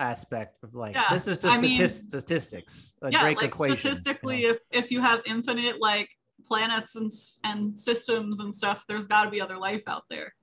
aspect 0.00 0.62
of 0.62 0.74
like 0.74 0.94
Yeah, 0.94 1.12
this 1.12 1.26
is 1.28 1.38
just 1.38 1.56
I 1.56 1.60
mean- 1.60 1.86
statistics, 1.86 2.94
a 3.02 3.10
yeah, 3.10 3.22
Drake 3.22 3.36
like 3.38 3.46
equation. 3.46 3.74
you 3.74 3.78
statistically, 3.80 4.42
know? 4.42 4.50
if 4.50 4.58
if 4.70 4.90
you 4.90 5.00
have 5.00 5.20
infinite 5.26 5.76
like 5.80 6.08
planets 6.46 6.94
and 6.96 7.10
and 7.44 7.72
systems 7.72 8.40
and 8.40 8.54
stuff, 8.54 8.84
there's 8.88 9.06
got 9.06 9.24
to 9.24 9.30
be 9.30 9.40
other 9.40 9.56
life 9.58 9.82
out 9.86 10.04
there. 10.10 10.34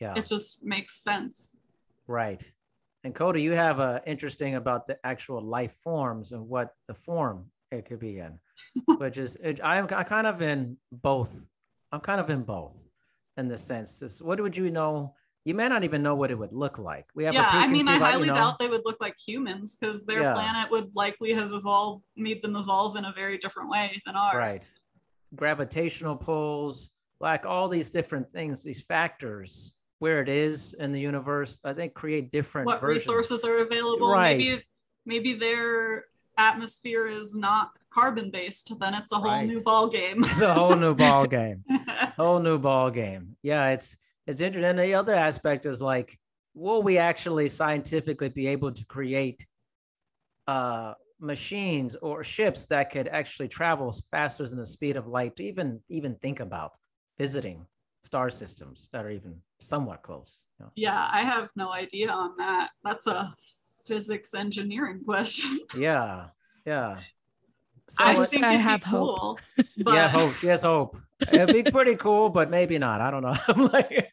yeah, 0.00 0.14
It 0.16 0.26
just 0.26 0.64
makes 0.64 1.02
sense. 1.02 1.60
right. 2.06 2.42
And 3.04 3.14
Coty, 3.14 3.40
you 3.40 3.52
have 3.52 3.78
a 3.78 4.02
interesting 4.04 4.56
about 4.56 4.88
the 4.88 4.98
actual 5.04 5.40
life 5.40 5.74
forms 5.84 6.32
and 6.32 6.48
what 6.48 6.74
the 6.88 6.94
form 6.94 7.36
it 7.70 7.84
could 7.84 8.00
be 8.00 8.18
in, 8.18 8.32
which 8.98 9.16
is 9.16 9.36
it, 9.36 9.60
I'm 9.62 9.84
I 9.94 10.02
kind 10.02 10.26
of 10.26 10.42
in 10.42 10.76
both. 10.90 11.46
I'm 11.92 12.00
kind 12.00 12.20
of 12.20 12.28
in 12.30 12.42
both, 12.42 12.76
in 13.36 13.46
the 13.46 13.56
sense. 13.56 14.02
Is 14.02 14.20
what 14.22 14.40
would 14.40 14.56
you 14.56 14.70
know? 14.72 15.14
You 15.46 15.54
may 15.54 15.68
not 15.68 15.84
even 15.84 16.02
know 16.02 16.16
what 16.16 16.32
it 16.32 16.34
would 16.34 16.52
look 16.52 16.76
like. 16.80 17.06
We 17.14 17.22
have 17.22 17.32
yeah, 17.34 17.46
a 17.48 17.64
I 17.64 17.68
mean, 17.68 17.86
I 17.86 17.98
highly 17.98 18.22
you 18.22 18.26
know, 18.26 18.34
doubt 18.34 18.58
they 18.58 18.68
would 18.68 18.82
look 18.84 19.00
like 19.00 19.14
humans 19.16 19.76
because 19.76 20.04
their 20.04 20.22
Yeah. 20.22 20.32
planet 20.32 20.68
would 20.72 20.90
likely 20.96 21.32
have 21.34 21.52
evolved, 21.52 22.02
made 22.16 22.42
them 22.42 22.56
evolve 22.56 22.96
in 22.96 23.04
a 23.04 23.12
very 23.12 23.38
different 23.38 23.70
way 23.70 24.02
than 24.04 24.16
ours. 24.16 24.34
Right. 24.34 24.70
gravitational 25.36 26.16
pulls, 26.16 26.90
like 27.20 27.46
all 27.46 27.68
these 27.68 27.90
different 27.90 28.30
things, 28.32 28.64
these 28.64 28.80
factors, 28.82 29.76
where 30.00 30.20
it 30.20 30.28
is 30.28 30.74
in 30.74 30.90
the 30.92 31.00
universe, 31.00 31.60
I 31.64 31.74
think 31.74 31.94
create 31.94 32.32
different 32.32 32.66
What 32.66 32.80
versions. 32.80 33.06
resources 33.08 33.44
are 33.44 33.58
available? 33.58 34.08
Right. 34.10 34.38
Maybe 34.38 34.56
maybe 35.04 35.32
their 35.34 36.06
atmosphere 36.38 37.06
is 37.06 37.36
not 37.36 37.70
carbon 37.90 38.30
based. 38.32 38.76
Then 38.80 38.94
it's 38.94 39.12
a 39.12 39.16
whole 39.16 39.30
Right. 39.30 39.46
new 39.48 39.60
ball 39.62 39.88
game. 39.88 40.24
It's 40.24 40.42
a 40.42 40.52
whole 40.54 40.74
new 40.74 40.94
ball 40.94 41.26
game. 41.28 41.64
whole 42.16 42.40
new 42.40 42.58
ball 42.58 42.90
game. 42.90 43.36
Yeah, 43.42 43.68
it's 43.70 43.96
it's 44.26 44.40
interesting. 44.40 44.70
And 44.70 44.78
the 44.78 44.94
other 44.94 45.14
aspect 45.14 45.66
is 45.66 45.80
like, 45.80 46.18
will 46.54 46.82
we 46.82 46.98
actually 46.98 47.48
scientifically 47.48 48.28
be 48.28 48.46
able 48.48 48.72
to 48.72 48.84
create 48.86 49.46
uh 50.46 50.94
machines 51.18 51.96
or 51.96 52.22
ships 52.22 52.66
that 52.66 52.90
could 52.90 53.08
actually 53.08 53.48
travel 53.48 53.92
faster 54.10 54.46
than 54.46 54.58
the 54.58 54.66
speed 54.66 54.96
of 54.96 55.06
light 55.06 55.34
to 55.36 55.42
even 55.42 55.80
even 55.88 56.14
think 56.16 56.40
about 56.40 56.72
visiting 57.18 57.66
star 58.02 58.30
systems 58.30 58.88
that 58.92 59.04
are 59.04 59.10
even 59.10 59.34
somewhat 59.58 60.02
close? 60.02 60.44
you 60.58 60.66
know? 60.66 60.72
yeah, 60.76 61.08
I 61.10 61.22
have 61.22 61.50
no 61.56 61.72
idea 61.72 62.10
on 62.10 62.36
that. 62.38 62.70
That's 62.84 63.06
a 63.06 63.34
physics 63.86 64.34
engineering 64.34 65.00
question. 65.04 65.58
Yeah, 65.76 66.28
yeah. 66.64 66.98
So 67.88 68.04
I 68.04 68.24
think 68.24 68.44
I 68.44 68.54
have 68.54 68.80
be 68.80 68.86
hope. 68.86 69.40
But 69.78 69.94
yeah, 69.94 70.08
hope. 70.08 70.32
She 70.34 70.48
has 70.48 70.62
hope. 70.62 70.96
It'd 71.32 71.52
be 71.52 71.70
pretty 71.70 71.94
cool, 71.96 72.28
but 72.28 72.50
maybe 72.50 72.78
not. 72.78 73.00
I 73.00 73.10
don't 73.10 73.22
know. 73.22 73.36
I'm 73.48 73.66
like, 73.68 74.12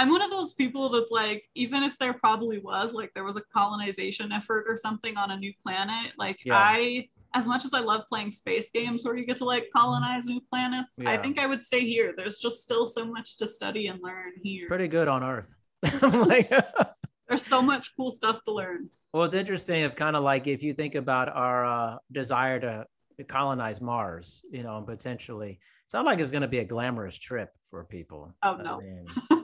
I'm 0.00 0.08
one 0.10 0.22
of 0.22 0.30
those 0.30 0.54
people 0.54 0.88
that's 0.88 1.10
like, 1.10 1.44
even 1.54 1.82
if 1.82 1.98
there 1.98 2.14
probably 2.14 2.58
was, 2.58 2.94
like, 2.94 3.12
there 3.14 3.24
was 3.24 3.36
a 3.36 3.42
colonization 3.54 4.32
effort 4.32 4.64
or 4.66 4.76
something 4.76 5.16
on 5.18 5.30
a 5.30 5.36
new 5.36 5.52
planet, 5.62 6.14
like, 6.16 6.38
Yeah. 6.44 6.54
I, 6.56 7.08
as 7.34 7.46
much 7.46 7.64
as 7.64 7.74
I 7.74 7.80
love 7.80 8.02
playing 8.08 8.32
space 8.32 8.70
games 8.70 9.04
where 9.04 9.14
you 9.16 9.24
get 9.24 9.36
to 9.38 9.44
like 9.44 9.68
colonize 9.76 10.26
new 10.26 10.40
planets, 10.50 10.94
I 11.06 11.16
think 11.16 11.38
I 11.38 11.46
would 11.46 11.62
stay 11.62 11.84
here. 11.86 12.12
There's 12.16 12.38
just 12.38 12.62
still 12.62 12.86
so 12.86 13.04
much 13.04 13.36
to 13.38 13.46
study 13.46 13.86
and 13.86 14.00
learn 14.02 14.32
here. 14.42 14.66
pretty 14.66 14.88
good 14.88 15.06
on 15.06 15.22
Earth. 15.22 15.54
Like, 16.02 16.50
There's 17.28 17.44
so 17.46 17.62
much 17.62 17.94
cool 17.96 18.10
stuff 18.10 18.42
to 18.44 18.52
learn. 18.52 18.90
well, 19.12 19.22
it's 19.24 19.34
interesting. 19.34 19.82
If 19.82 19.94
kind 19.94 20.16
of 20.16 20.24
like 20.24 20.46
if 20.48 20.62
you 20.64 20.72
think 20.74 20.94
about 20.96 21.28
our 21.28 21.64
uh, 21.64 21.96
desire 22.10 22.58
to 22.60 22.86
colonize 23.28 23.80
Mars, 23.80 24.42
you 24.50 24.62
know, 24.64 24.78
and 24.78 24.86
potentially, 24.86 25.60
it's 25.84 25.94
not 25.94 26.04
like 26.06 26.18
it's 26.18 26.32
going 26.32 26.42
to 26.42 26.48
be 26.48 26.58
a 26.58 26.64
glamorous 26.64 27.16
trip 27.16 27.50
for 27.70 27.84
people. 27.84 28.34
Oh, 28.42 28.56
I 28.58 28.62
no. 28.62 28.80
mean, 28.80 29.04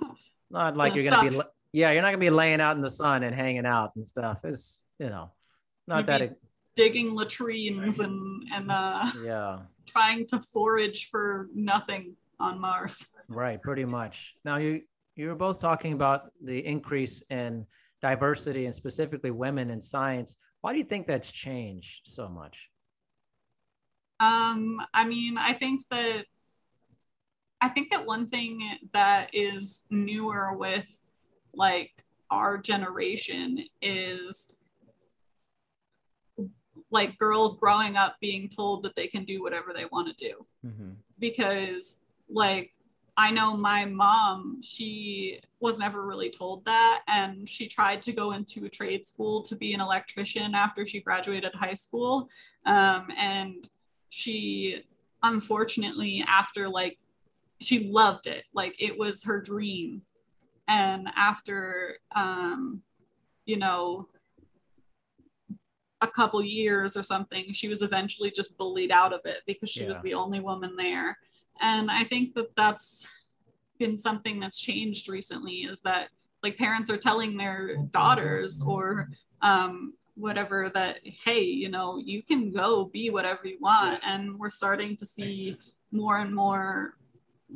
not 0.56 0.76
like 0.76 0.94
you're 0.94 1.10
going 1.10 1.24
to 1.24 1.30
be. 1.30 1.36
suck. 1.36 1.46
la- 1.46 1.50
Yeah, 1.72 1.92
you're 1.92 2.02
not 2.02 2.08
going 2.08 2.20
to 2.20 2.26
be 2.26 2.30
laying 2.30 2.60
out 2.60 2.76
in 2.76 2.82
the 2.82 2.90
sun 2.90 3.22
and 3.22 3.34
hanging 3.34 3.66
out 3.66 3.92
and 3.96 4.04
stuff. 4.06 4.44
It's 4.44 4.82
you 4.98 5.08
know, 5.08 5.30
not 5.86 5.98
You'd 5.98 6.06
that. 6.06 6.22
It, 6.22 6.40
Digging 6.74 7.14
latrines 7.14 8.00
and, 8.00 8.42
and 8.52 8.70
uh, 8.70 9.10
yeah. 9.24 9.58
trying 9.86 10.26
to 10.26 10.40
forage 10.40 11.08
for 11.10 11.48
nothing 11.54 12.16
on 12.38 12.60
Mars. 12.60 13.06
Right, 13.28 13.60
pretty 13.60 13.86
much. 13.86 14.36
Now 14.44 14.58
you 14.58 14.82
you 15.14 15.28
were 15.28 15.34
both 15.34 15.58
talking 15.60 15.94
about 15.94 16.30
the 16.42 16.58
increase 16.64 17.22
in 17.30 17.66
diversity 18.02 18.66
and 18.66 18.74
specifically 18.74 19.30
women 19.30 19.70
in 19.70 19.80
science. 19.80 20.36
Why 20.60 20.72
do 20.72 20.78
you 20.78 20.84
think 20.84 21.06
that's 21.06 21.32
changed 21.32 22.02
so 22.04 22.28
much? 22.28 22.68
Um, 24.20 24.78
I 24.94 25.06
mean, 25.06 25.38
I 25.38 25.52
think 25.54 25.84
that 25.90 26.26
I 27.60 27.68
think 27.68 27.90
that 27.90 28.06
one 28.06 28.28
thing 28.28 28.62
that 28.92 29.30
is 29.32 29.86
newer 29.90 30.56
with 30.56 31.02
like 31.54 31.90
our 32.30 32.58
generation 32.58 33.64
is 33.80 34.52
like 36.90 37.18
girls 37.18 37.58
growing 37.58 37.96
up 37.96 38.16
being 38.20 38.48
told 38.48 38.82
that 38.84 38.94
they 38.94 39.06
can 39.06 39.24
do 39.24 39.42
whatever 39.42 39.72
they 39.74 39.86
want 39.90 40.16
to 40.16 40.24
do 40.28 40.46
because 41.18 42.00
like 42.28 42.72
I 43.18 43.30
know 43.30 43.56
my 43.56 43.86
mom, 43.86 44.60
she 44.62 45.40
was 45.60 45.78
never 45.78 46.04
really 46.04 46.30
told 46.30 46.64
that. 46.66 47.02
And 47.08 47.48
she 47.48 47.66
tried 47.66 48.02
to 48.02 48.12
go 48.12 48.32
into 48.32 48.66
a 48.66 48.68
trade 48.68 49.06
school 49.06 49.42
to 49.44 49.56
be 49.56 49.72
an 49.72 49.80
electrician 49.80 50.54
after 50.54 50.84
she 50.84 51.00
graduated 51.00 51.54
high 51.54 51.74
school. 51.74 52.28
Um, 52.66 53.08
and 53.16 53.66
she, 54.10 54.82
unfortunately, 55.22 56.24
after 56.28 56.68
like, 56.68 56.98
she 57.60 57.90
loved 57.90 58.26
it, 58.26 58.44
like 58.54 58.74
it 58.78 58.98
was 58.98 59.24
her 59.24 59.40
dream. 59.40 60.02
And 60.68 61.08
after, 61.16 61.98
um, 62.14 62.82
you 63.44 63.56
know, 63.56 64.08
a 66.00 66.08
couple 66.08 66.42
years 66.42 66.96
or 66.96 67.02
something, 67.02 67.52
she 67.52 67.68
was 67.68 67.82
eventually 67.82 68.30
just 68.30 68.56
bullied 68.58 68.90
out 68.90 69.12
of 69.12 69.20
it 69.24 69.38
because 69.46 69.70
she 69.70 69.86
was 69.86 70.02
the 70.02 70.14
only 70.14 70.40
woman 70.40 70.76
there. 70.76 71.18
And 71.60 71.90
i 71.90 72.04
think 72.04 72.34
that 72.34 72.54
that's 72.54 73.08
been 73.78 73.98
something 73.98 74.40
that's 74.40 74.58
changed 74.58 75.08
recently 75.08 75.64
is 75.64 75.80
that 75.82 76.08
like 76.42 76.56
parents 76.56 76.90
are 76.90 76.96
telling 76.96 77.36
their 77.36 77.76
daughters 77.90 78.62
or 78.64 79.10
um, 79.42 79.94
whatever 80.14 80.70
that 80.72 81.00
hey 81.24 81.42
you 81.42 81.68
know 81.68 81.98
you 81.98 82.22
can 82.22 82.50
go 82.50 82.84
be 82.84 83.10
whatever 83.10 83.46
you 83.46 83.58
want. 83.60 84.00
And 84.04 84.38
we're 84.38 84.50
starting 84.50 84.96
to 84.98 85.06
see 85.06 85.58
more 85.92 86.18
and 86.18 86.34
more 86.34 86.96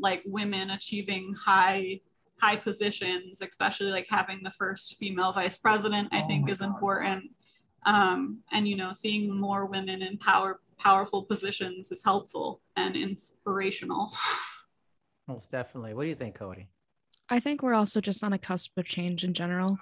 like 0.01 0.23
women 0.27 0.71
achieving 0.71 1.35
high 1.35 2.01
high 2.41 2.57
positions 2.57 3.43
especially 3.43 3.91
like 3.91 4.07
having 4.09 4.41
the 4.43 4.51
first 4.51 4.97
female 4.97 5.33
vice 5.33 5.57
president 5.59 6.09
i 6.11 6.23
think 6.23 6.49
is 6.51 6.61
important 6.63 7.25
um, 7.87 8.39
and 8.53 8.67
you 8.69 8.77
know 8.77 8.93
seeing 8.93 9.35
more 9.39 9.67
women 9.67 10.03
in 10.03 10.17
power 10.19 10.61
powerful 10.79 11.23
positions 11.25 11.93
is 11.93 12.03
helpful 12.05 12.61
and 12.77 12.97
inspirational 12.97 14.11
Most 15.29 15.53
definitely. 15.53 15.95
What 15.95 16.03
do 16.03 16.09
you 16.09 16.17
think, 16.17 16.37
Coty? 16.37 16.67
I 17.29 17.39
think 17.39 17.63
we're 17.63 17.75
also 17.75 18.01
just 18.01 18.25
on 18.25 18.33
a 18.33 18.39
cusp 18.39 18.77
of 18.77 18.85
change 18.85 19.23
in 19.23 19.33
general. 19.33 19.79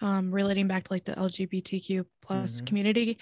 Um, 0.00 0.30
relating 0.30 0.68
back 0.68 0.84
to 0.84 0.92
like 0.92 1.04
the 1.04 1.14
LGBTQ 1.14 2.04
plus 2.22 2.60
Mhm. 2.60 2.66
community, 2.66 3.18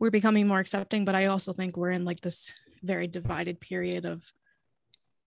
we're 0.00 0.10
becoming 0.10 0.48
more 0.48 0.58
accepting, 0.58 1.04
but 1.04 1.14
I 1.14 1.26
also 1.26 1.52
think 1.52 1.76
we're 1.76 1.92
in 1.92 2.04
like 2.04 2.20
this 2.22 2.52
very 2.82 3.06
divided 3.06 3.60
period 3.60 4.04
of 4.04 4.32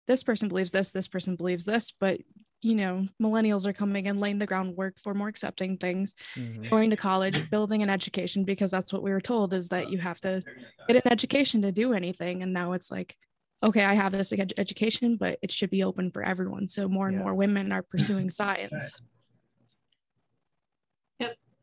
this 0.07 0.23
person 0.23 0.49
believes 0.49 0.71
this, 0.71 0.91
this 0.91 1.09
person 1.09 1.37
believes 1.37 1.65
this, 1.65 1.93
but 1.99 2.21
you 2.61 2.75
know, 2.75 3.07
millennials 3.23 3.67
are 3.67 3.75
coming 3.75 4.09
and 4.09 4.19
laying 4.19 4.39
the 4.39 4.47
groundwork 4.47 4.99
for 4.99 5.13
more 5.13 5.29
accepting 5.29 5.77
things, 5.77 6.15
Mhm. 6.37 6.71
going 6.71 6.89
to 6.91 6.97
college, 6.97 7.51
building 7.51 7.83
an 7.83 7.91
education, 7.91 8.45
because 8.45 8.71
that's 8.71 8.91
what 8.93 9.03
we 9.03 9.11
were 9.11 9.21
told 9.21 9.53
is 9.53 9.69
that 9.69 9.91
you 9.91 9.99
have 9.99 10.19
to 10.23 10.43
get 10.89 10.97
an 11.05 11.13
education 11.13 11.61
to 11.63 11.73
do 11.73 11.93
anything. 11.93 12.43
And 12.43 12.55
now 12.55 12.73
it's 12.73 12.91
like, 12.91 13.17
okay, 13.63 13.85
I 13.85 13.93
have 13.93 14.13
this 14.13 14.33
ed- 14.33 14.55
education, 14.57 15.17
but 15.17 15.39
it 15.43 15.53
should 15.53 15.69
be 15.69 15.85
open 15.85 16.11
for 16.11 16.23
everyone. 16.23 16.69
So 16.69 16.89
more 16.89 17.09
and 17.09 17.17
Yeah. 17.19 17.23
more 17.25 17.35
women 17.35 17.71
are 17.71 17.83
pursuing 17.83 18.31
science. 18.31 18.97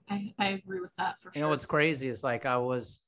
I, 0.09 0.33
I 0.37 0.49
agree 0.49 0.81
with 0.81 0.93
that 0.97 1.21
for 1.21 1.29
You 1.29 1.33
sure 1.39 1.41
know 1.43 1.49
what's 1.49 1.65
crazy 1.65 2.09
is 2.09 2.23
like 2.23 2.45
I 2.45 2.57
was, 2.57 2.99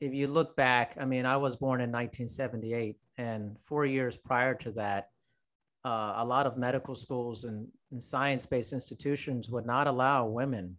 if 0.00 0.12
you 0.12 0.26
look 0.26 0.56
back, 0.56 0.96
I 1.00 1.04
mean, 1.04 1.26
I 1.26 1.36
was 1.36 1.56
born 1.56 1.80
in 1.80 1.90
1978, 1.90 2.96
and 3.18 3.56
four 3.62 3.86
years 3.86 4.16
prior 4.16 4.54
to 4.54 4.72
that, 4.72 5.10
uh, 5.84 6.14
a 6.16 6.24
lot 6.24 6.46
of 6.46 6.56
medical 6.56 6.94
schools 6.94 7.44
and, 7.44 7.68
and 7.92 8.02
science-based 8.02 8.72
institutions 8.72 9.48
would 9.50 9.66
not 9.66 9.86
allow 9.86 10.26
women 10.26 10.76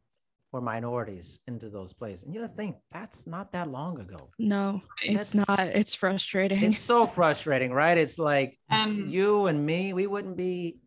or 0.52 0.62
minorities 0.62 1.40
into 1.48 1.70
those 1.70 1.94
places. 1.94 2.24
And 2.24 2.34
you 2.34 2.42
gotta 2.42 2.54
think 2.54 2.78
that's 2.92 3.28
not 3.28 3.52
that 3.52 3.70
long 3.70 4.00
ago. 4.00 4.30
No, 4.40 4.82
it's 5.04 5.34
That's- 5.34 5.48
not. 5.48 5.60
It's 5.60 5.94
frustrating. 5.94 6.64
It's 6.64 6.78
so 6.78 7.06
frustrating, 7.20 7.72
right? 7.72 7.98
It's 7.98 8.18
like 8.18 8.58
and 8.70 9.12
you 9.12 9.48
and 9.48 9.66
me, 9.66 9.94
we 9.94 10.08
wouldn't 10.08 10.38
be 10.38 10.78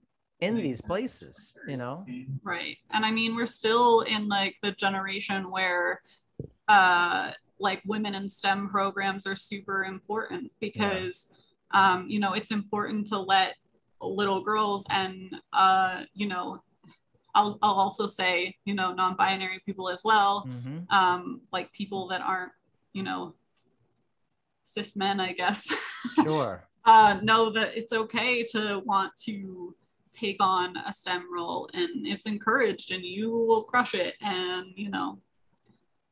in 0.40 0.56
these 0.56 0.80
places, 0.80 1.54
you 1.68 1.76
know? 1.76 2.02
Right. 2.42 2.78
And 2.90 3.04
I 3.04 3.10
mean, 3.10 3.36
we're 3.36 3.46
still 3.46 4.00
in 4.00 4.28
like 4.28 4.56
the 4.62 4.72
generation 4.72 5.50
where 5.50 6.00
uh 6.68 7.32
like 7.60 7.82
women 7.86 8.14
in 8.14 8.28
STEM 8.28 8.68
programs 8.70 9.26
are 9.26 9.36
super 9.36 9.84
important 9.84 10.50
because 10.60 11.32
um, 11.72 12.06
you 12.08 12.18
know, 12.18 12.32
it's 12.32 12.50
important 12.50 13.06
to 13.08 13.18
let 13.18 13.54
little 14.00 14.42
girls 14.42 14.84
and 14.90 15.36
uh, 15.52 16.02
you 16.14 16.26
know, 16.26 16.60
I'll, 17.34 17.58
I'll 17.62 17.74
also 17.74 18.08
say, 18.08 18.56
you 18.64 18.74
know, 18.74 18.92
non-binary 18.92 19.60
people 19.64 19.88
as 19.88 20.02
well, 20.04 20.48
Mhm. 20.48 20.90
um, 20.90 21.42
like 21.52 21.70
people 21.72 22.08
that 22.08 22.22
aren't, 22.22 22.50
you 22.92 23.04
know, 23.04 23.34
cis 24.62 24.96
men, 24.96 25.20
I 25.20 25.32
guess. 25.32 25.72
Sure. 26.24 26.66
uh, 26.86 27.18
know 27.22 27.50
that 27.50 27.76
it's 27.76 27.92
okay 27.92 28.42
to 28.42 28.78
want 28.86 29.12
to 29.24 29.74
take 30.12 30.38
on 30.42 30.76
a 30.78 30.92
STEM 30.92 31.32
role 31.32 31.68
and 31.74 32.06
it's 32.06 32.24
encouraged 32.26 32.90
and 32.90 33.04
you 33.04 33.30
will 33.30 33.62
crush 33.64 33.94
it. 33.94 34.14
And, 34.22 34.72
you 34.76 34.90
know, 34.90 35.18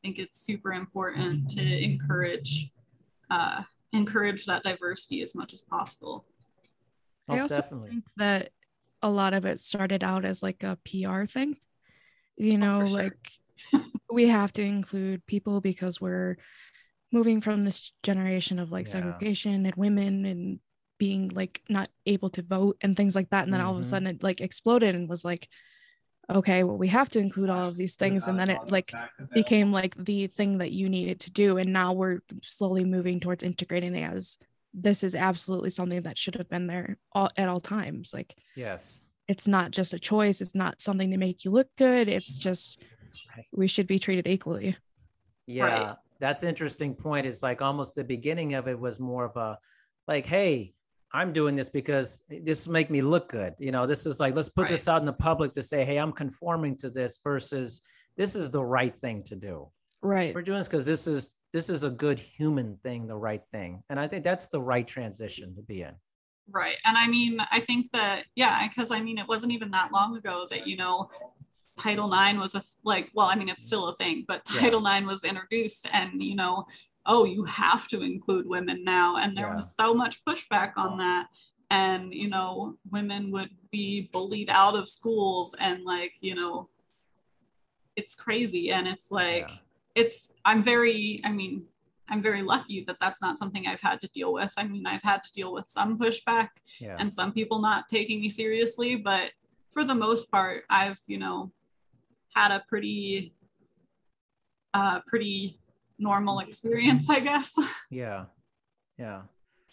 think 0.02 0.18
it's 0.18 0.40
super 0.40 0.72
important 0.72 1.50
to 1.50 1.84
encourage 1.84 2.70
uh, 3.30 3.62
encourage 3.92 4.46
that 4.46 4.62
diversity 4.62 5.22
as 5.22 5.34
much 5.34 5.52
as 5.52 5.60
possible. 5.62 6.24
I 7.28 7.40
also 7.40 7.56
definitely. 7.56 7.90
think 7.90 8.04
that 8.16 8.50
a 9.02 9.10
lot 9.10 9.34
of 9.34 9.44
it 9.44 9.60
started 9.60 10.02
out 10.02 10.24
as 10.24 10.42
like 10.42 10.62
a 10.62 10.78
PR 10.84 11.24
thing. 11.24 11.56
You 12.36 12.56
know, 12.58 12.80
Oh, 12.82 12.86
sure. 12.86 12.96
like 12.96 13.30
we 14.10 14.28
have 14.28 14.52
to 14.54 14.62
include 14.62 15.26
people 15.26 15.60
because 15.60 16.00
we're 16.00 16.36
moving 17.12 17.40
from 17.40 17.62
this 17.62 17.92
generation 18.02 18.58
of 18.58 18.70
like 18.70 18.86
Yeah. 18.86 18.92
segregation 18.92 19.66
and 19.66 19.74
women 19.74 20.24
and 20.24 20.60
being 20.98 21.28
like 21.28 21.62
not 21.68 21.88
able 22.06 22.30
to 22.30 22.42
vote 22.42 22.76
and 22.80 22.96
things 22.96 23.14
like 23.14 23.30
that. 23.30 23.44
And 23.44 23.52
then 23.52 23.60
all 23.60 23.72
of 23.74 23.78
a 23.78 23.82
Mhm. 23.82 23.84
sudden 23.90 24.06
it 24.08 24.22
like 24.22 24.40
exploded 24.40 24.94
and 24.94 25.08
was 25.08 25.24
like, 25.24 25.48
okay, 26.30 26.62
well, 26.62 26.76
we 26.76 26.88
have 26.88 27.08
to 27.10 27.18
include 27.18 27.50
all 27.50 27.66
of 27.66 27.76
these 27.76 27.94
things. 27.94 28.28
And 28.28 28.38
then 28.38 28.50
it 28.50 28.70
like 28.70 28.92
became 29.32 29.72
like 29.72 29.94
the 29.96 30.26
thing 30.26 30.58
that 30.58 30.72
you 30.72 30.88
needed 30.88 31.20
to 31.20 31.30
do. 31.30 31.56
And 31.58 31.72
now 31.72 31.92
we're 31.92 32.20
slowly 32.42 32.84
moving 32.84 33.20
towards 33.20 33.42
integrating 33.42 33.94
it 33.94 34.12
as 34.12 34.36
this 34.74 35.02
is 35.02 35.14
absolutely 35.14 35.70
something 35.70 36.02
that 36.02 36.18
should 36.18 36.34
have 36.34 36.48
been 36.48 36.66
there 36.66 36.98
all, 37.12 37.30
at 37.36 37.48
all 37.48 37.60
times. 37.60 38.12
Like 38.12 38.34
Yes. 38.54 39.02
it's 39.26 39.48
not 39.48 39.70
just 39.70 39.94
a 39.94 39.98
choice, 39.98 40.40
it's 40.40 40.54
not 40.54 40.80
something 40.80 41.10
to 41.10 41.16
make 41.16 41.44
you 41.44 41.50
look 41.50 41.68
good. 41.76 42.08
It's 42.08 42.36
just 42.36 42.82
we 43.52 43.66
should 43.66 43.86
be 43.86 43.98
treated 43.98 44.26
equally. 44.26 44.76
Yeah, 45.46 45.94
that's 46.20 46.42
interesting 46.42 46.94
point. 46.94 47.26
It's 47.26 47.42
like 47.42 47.62
almost 47.62 47.94
the 47.94 48.04
beginning 48.04 48.54
of 48.54 48.68
it 48.68 48.78
was 48.78 49.00
more 49.00 49.24
of 49.24 49.36
a 49.36 49.58
like, 50.06 50.26
hey, 50.26 50.74
I'm 51.12 51.32
doing 51.32 51.56
this 51.56 51.68
because 51.68 52.20
this 52.28 52.66
will 52.66 52.74
make 52.74 52.90
me 52.90 53.00
look 53.00 53.30
good. 53.30 53.54
You 53.58 53.72
know, 53.72 53.86
this 53.86 54.06
is 54.06 54.20
like 54.20 54.34
let's 54.36 54.48
put 54.48 54.68
this 54.68 54.88
out 54.88 55.00
in 55.00 55.06
the 55.06 55.12
public 55.12 55.54
to 55.54 55.62
say, 55.62 55.84
hey, 55.84 55.96
I'm 55.98 56.12
conforming 56.12 56.76
to 56.78 56.90
this 56.90 57.18
versus 57.24 57.82
this 58.16 58.34
is 58.34 58.50
the 58.50 58.62
right 58.62 58.94
thing 58.94 59.22
to 59.24 59.36
do. 59.36 59.68
Right. 60.02 60.34
We're 60.34 60.42
doing 60.42 60.58
this 60.58 60.68
because 60.68 60.86
this 60.86 61.06
is 61.06 61.36
this 61.52 61.70
is 61.70 61.84
a 61.84 61.90
good 61.90 62.18
human 62.18 62.76
thing, 62.82 63.06
the 63.06 63.16
right 63.16 63.42
thing. 63.52 63.82
And 63.88 63.98
I 63.98 64.06
think 64.06 64.24
that's 64.24 64.48
the 64.48 64.60
right 64.60 64.86
transition 64.86 65.54
to 65.56 65.62
be 65.62 65.82
in. 65.82 65.92
Right. 66.50 66.76
And 66.84 66.96
I 66.96 67.06
mean, 67.06 67.38
I 67.50 67.60
think 67.60 67.86
that, 67.92 68.24
yeah, 68.34 68.66
because 68.68 68.90
I 68.90 69.00
mean, 69.00 69.18
it 69.18 69.28
wasn't 69.28 69.52
even 69.52 69.70
that 69.72 69.92
long 69.92 70.16
ago 70.16 70.46
that, 70.50 70.66
you 70.66 70.76
know, 70.76 71.10
Title 71.78 72.12
IX 72.12 72.38
was 72.38 72.54
a, 72.54 72.62
like, 72.84 73.10
well, 73.14 73.26
I 73.26 73.36
mean, 73.36 73.48
it's 73.48 73.66
still 73.66 73.88
a 73.88 73.94
thing, 73.96 74.24
but 74.26 74.42
Yeah. 74.52 74.60
Title 74.60 74.86
IX 74.86 75.06
was 75.06 75.24
introduced 75.24 75.86
and, 75.92 76.22
you 76.22 76.34
know, 76.34 76.66
oh, 77.10 77.24
you 77.24 77.42
have 77.44 77.88
to 77.88 78.02
include 78.02 78.46
women 78.46 78.84
now. 78.84 79.16
And 79.16 79.34
there 79.36 79.48
Yeah. 79.48 79.56
was 79.56 79.74
so 79.74 79.94
much 79.94 80.22
pushback 80.26 80.74
on 80.76 80.98
that. 80.98 81.28
And, 81.70 82.12
you 82.14 82.28
know, 82.28 82.76
women 82.90 83.30
would 83.32 83.50
be 83.70 84.10
bullied 84.12 84.50
out 84.50 84.76
of 84.76 84.88
schools 84.88 85.54
and, 85.58 85.84
like, 85.84 86.12
you 86.20 86.34
know, 86.34 86.68
it's 87.96 88.14
crazy. 88.14 88.70
And 88.70 88.86
it's 88.86 89.10
like, 89.10 89.48
Yeah. 89.48 89.56
it's, 89.94 90.30
I'm 90.44 90.62
very, 90.62 91.20
I 91.24 91.32
mean, 91.32 91.66
I'm 92.10 92.22
very 92.22 92.42
lucky 92.42 92.84
that 92.84 92.98
that's 93.00 93.20
not 93.20 93.38
something 93.38 93.66
I've 93.66 93.80
had 93.80 94.00
to 94.02 94.08
deal 94.08 94.32
with. 94.32 94.52
I 94.56 94.64
mean, 94.64 94.86
I've 94.86 95.02
had 95.02 95.22
to 95.24 95.32
deal 95.32 95.52
with 95.52 95.66
some 95.66 95.98
pushback 95.98 96.50
Yeah. 96.78 96.96
and 96.98 97.12
some 97.12 97.32
people 97.32 97.58
not 97.58 97.88
taking 97.88 98.20
me 98.20 98.28
seriously 98.30 98.96
but 98.96 99.32
for 99.70 99.84
the 99.84 99.94
most 99.94 100.30
part 100.30 100.64
i've 100.70 101.00
you 101.06 101.18
know 101.18 101.52
had 102.34 102.50
a 102.50 102.64
pretty 102.68 103.34
uh 104.74 105.00
pretty 105.06 105.58
normal 105.98 106.38
mm-hmm. 106.38 106.48
experience 106.48 107.08
i 107.10 107.20
guess 107.20 107.54
Yeah. 107.90 108.24
Yeah. 108.98 109.22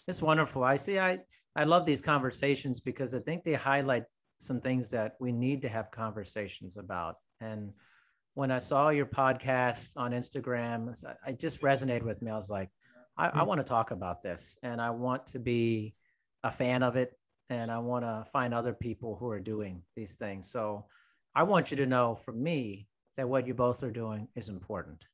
It's 0.08 0.22
wonderful. 0.22 0.62
I 0.62 0.76
see 0.76 0.98
I 0.98 1.18
I 1.54 1.64
love 1.64 1.86
these 1.86 2.00
conversations 2.00 2.80
because 2.80 3.14
I 3.14 3.18
think 3.18 3.44
they 3.44 3.54
highlight 3.54 4.04
some 4.38 4.60
things 4.60 4.90
that 4.90 5.16
we 5.20 5.32
need 5.32 5.62
to 5.62 5.68
have 5.68 5.90
conversations 5.90 6.76
about. 6.76 7.16
And 7.40 7.72
when 8.34 8.50
I 8.50 8.58
saw 8.58 8.90
your 8.90 9.06
podcast 9.06 9.94
on 9.96 10.12
Instagram, 10.12 10.94
I- 11.04 11.10
uh, 11.10 11.14
it 11.28 11.40
just 11.40 11.62
resonated 11.62 12.02
with 12.02 12.20
me. 12.22 12.30
I 12.30 12.36
was 12.36 12.50
like, 12.50 12.68
I, 13.16 13.26
I 13.26 13.30
mm-hmm. 13.30 13.46
want 13.46 13.60
to 13.60 13.64
talk 13.64 13.90
about 13.90 14.22
this 14.22 14.58
and 14.62 14.80
I 14.80 14.90
want 14.90 15.26
to 15.28 15.38
be 15.38 15.94
a 16.44 16.50
fan 16.50 16.82
of 16.82 16.96
it. 16.96 17.18
And 17.48 17.70
I 17.70 17.78
want 17.78 18.04
to 18.04 18.28
find 18.32 18.52
other 18.52 18.74
people 18.74 19.16
who 19.16 19.30
are 19.30 19.40
doing 19.40 19.82
these 19.94 20.16
things. 20.16 20.50
So 20.50 20.86
I 21.34 21.44
want 21.44 21.70
you 21.70 21.76
to 21.78 21.86
know 21.86 22.14
from 22.14 22.42
me 22.42 22.88
that 23.16 23.28
what 23.28 23.46
you 23.46 23.54
both 23.54 23.82
are 23.82 23.90
doing 23.90 24.28
is 24.34 24.48
important. 24.48 25.06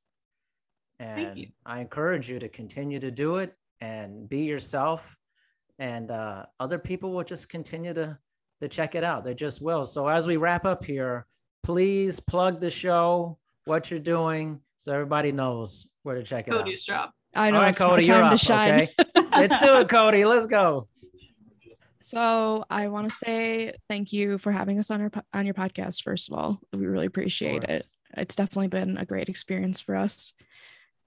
And 0.98 1.38
you. 1.38 1.48
I 1.66 1.80
encourage 1.80 2.30
you 2.30 2.38
to 2.38 2.48
continue 2.48 3.00
to 3.00 3.10
do 3.10 3.36
it 3.36 3.54
and 3.80 4.28
be 4.28 4.40
yourself. 4.42 5.16
And 5.78 6.10
uh, 6.10 6.46
other 6.60 6.78
people 6.78 7.12
will 7.12 7.24
just 7.24 7.48
continue 7.48 7.92
to, 7.94 8.18
to 8.60 8.68
check 8.68 8.94
it 8.94 9.02
out. 9.02 9.24
They 9.24 9.34
just 9.34 9.60
will. 9.60 9.84
So 9.84 10.06
as 10.06 10.26
we 10.26 10.36
wrap 10.36 10.64
up 10.64 10.84
here, 10.84 11.26
please 11.62 12.20
plug 12.20 12.60
the 12.60 12.70
show, 12.70 13.38
what 13.64 13.90
you're 13.90 14.00
doing, 14.00 14.60
so 14.76 14.92
everybody 14.92 15.32
knows 15.32 15.86
where 16.02 16.14
to 16.16 16.22
check 16.22 16.46
it 16.46 16.54
out. 16.54 16.64
Coty's 16.64 16.84
job 16.84 17.10
I 17.34 17.50
know 17.50 17.56
All 17.58 17.62
right, 17.62 17.68
it's 17.70 17.80
my 17.80 17.86
Coty, 17.86 18.06
time 18.06 18.06
you're 18.06 18.18
to 18.18 18.26
up. 18.26 18.38
shine. 18.38 18.74
Okay, 18.74 18.94
let's 19.32 19.58
do 19.58 19.76
it, 19.76 19.88
Coty. 19.88 20.28
Let's 20.28 20.46
go. 20.46 20.88
So 22.00 22.64
I 22.68 22.88
want 22.88 23.08
to 23.08 23.14
say 23.14 23.72
thank 23.88 24.12
you 24.12 24.36
for 24.36 24.52
having 24.52 24.78
us 24.78 24.90
on 24.90 25.00
our 25.00 25.10
on 25.32 25.46
your 25.46 25.54
podcast. 25.54 26.02
First 26.02 26.30
of 26.30 26.38
all, 26.38 26.60
we 26.72 26.84
really 26.84 27.06
appreciate 27.06 27.64
it. 27.64 27.86
It's 28.16 28.36
definitely 28.36 28.68
been 28.68 28.98
a 28.98 29.06
great 29.06 29.28
experience 29.30 29.80
for 29.80 29.96
us. 29.96 30.34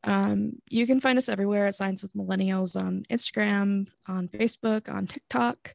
Um, 0.06 0.54
you 0.70 0.86
can 0.86 1.00
find 1.00 1.18
us 1.18 1.30
everywhere 1.30 1.66
at 1.66 1.76
Science 1.76 2.04
with 2.04 2.14
Millennials 2.14 2.80
on 2.80 3.06
Instagram, 3.10 3.88
on 4.08 4.28
Facebook, 4.28 4.94
on 4.94 5.08
TikTok, 5.08 5.74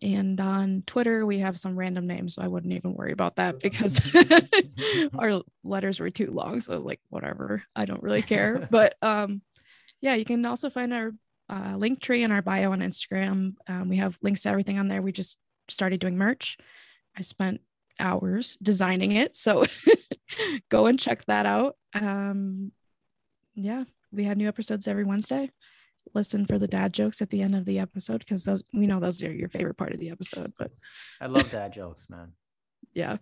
and 0.00 0.40
on 0.40 0.84
Twitter. 0.86 1.26
We 1.26 1.38
have 1.38 1.58
some 1.58 1.76
random 1.76 2.06
names, 2.06 2.34
so 2.36 2.42
I 2.42 2.48
wouldn't 2.48 2.72
even 2.72 2.94
worry 2.94 3.12
about 3.12 3.36
that 3.36 3.58
because 3.62 4.00
our 5.18 5.42
letters 5.64 6.00
were 6.00 6.10
too 6.10 6.30
long. 6.30 6.60
So 6.60 6.72
I 6.72 6.76
was 6.76 6.84
like, 6.84 7.00
whatever, 7.08 7.64
I 7.74 7.84
don't 7.84 8.02
really 8.02 8.22
care. 8.22 8.66
but 8.70 8.94
um, 9.02 9.42
yeah, 10.00 10.14
you 10.14 10.24
can 10.24 10.44
also 10.46 10.70
find 10.70 10.94
our 10.94 11.12
uh, 11.48 11.74
Linktree 11.74 12.22
in 12.22 12.30
our 12.30 12.42
bio 12.42 12.70
on 12.70 12.80
Instagram. 12.80 13.54
Um, 13.66 13.88
we 13.88 13.96
have 13.96 14.16
links 14.22 14.42
to 14.42 14.50
everything 14.50 14.78
on 14.78 14.86
there. 14.86 15.02
We 15.02 15.10
just 15.10 15.36
started 15.68 16.00
doing 16.00 16.16
merch. 16.16 16.56
I 17.16 17.22
spent 17.22 17.60
hours 17.98 18.56
designing 18.62 19.12
it. 19.12 19.34
So 19.34 19.64
go 20.68 20.86
and 20.86 20.98
check 20.98 21.24
that 21.26 21.46
out. 21.46 21.76
Um, 21.92 22.70
yeah, 23.54 23.84
we 24.12 24.24
have 24.24 24.36
new 24.36 24.48
episodes 24.48 24.86
every 24.88 25.04
Wednesday. 25.04 25.50
Listen 26.14 26.46
for 26.46 26.58
the 26.58 26.66
dad 26.68 26.92
jokes 26.92 27.20
at 27.20 27.30
the 27.30 27.42
end 27.42 27.54
of 27.54 27.64
the 27.66 27.78
episode 27.78 28.18
because 28.20 28.44
those 28.44 28.64
we 28.72 28.86
know 28.86 29.00
those 29.00 29.22
are 29.22 29.32
your 29.32 29.48
favorite 29.48 29.76
part 29.76 29.92
of 29.92 29.98
the 29.98 30.10
episode. 30.10 30.52
But 30.58 30.70
I 31.20 31.26
love 31.26 31.50
dad 31.50 31.72
jokes, 31.72 32.08
man. 32.08 32.32
yeah, 32.94 33.18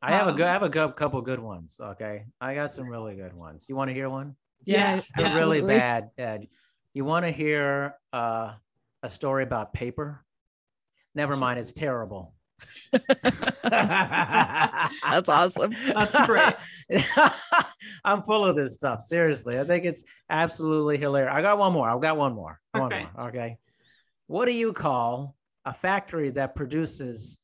I 0.00 0.12
have 0.12 0.28
a 0.28 0.32
good, 0.32 0.46
I 0.46 0.50
Um, 0.50 0.52
have 0.54 0.62
a 0.62 0.68
good, 0.68 0.96
couple 0.96 1.20
good 1.22 1.40
ones. 1.40 1.78
Okay, 1.82 2.24
I 2.40 2.54
got 2.54 2.70
some 2.70 2.88
really 2.88 3.16
good 3.16 3.38
ones. 3.40 3.66
You 3.68 3.76
want 3.76 3.88
to 3.90 3.94
hear 3.94 4.08
one? 4.08 4.36
yeah, 4.64 5.00
They're 5.16 5.30
really 5.40 5.60
bad, 5.60 6.10
Dad. 6.16 6.46
You 6.94 7.04
want 7.04 7.26
to 7.26 7.30
hear 7.32 7.94
uh, 8.12 8.54
a 9.02 9.10
story 9.10 9.42
about 9.42 9.72
paper? 9.74 10.24
Never 11.14 11.36
mind, 11.36 11.58
it's 11.58 11.72
terrible. 11.72 12.34
That's 13.62 15.28
awesome. 15.28 15.74
That's 15.86 16.26
great. 16.26 16.54
I'm 18.04 18.22
full 18.22 18.44
of 18.44 18.56
this 18.56 18.74
stuff. 18.74 19.00
Seriously, 19.00 19.58
I 19.58 19.64
think 19.64 19.84
it's 19.84 20.04
absolutely 20.30 20.98
hilarious. 20.98 21.32
I 21.34 21.42
got 21.42 21.58
one 21.58 21.72
more. 21.72 21.88
I've 21.88 22.00
got 22.00 22.16
one 22.16 22.34
more. 22.34 22.60
One 22.72 22.92
Okay. 22.92 23.06
more. 23.16 23.28
Okay. 23.28 23.58
What 24.26 24.46
do 24.46 24.52
you 24.52 24.72
call 24.72 25.34
a 25.64 25.72
factory 25.72 26.30
that 26.30 26.54
produces 26.54 27.38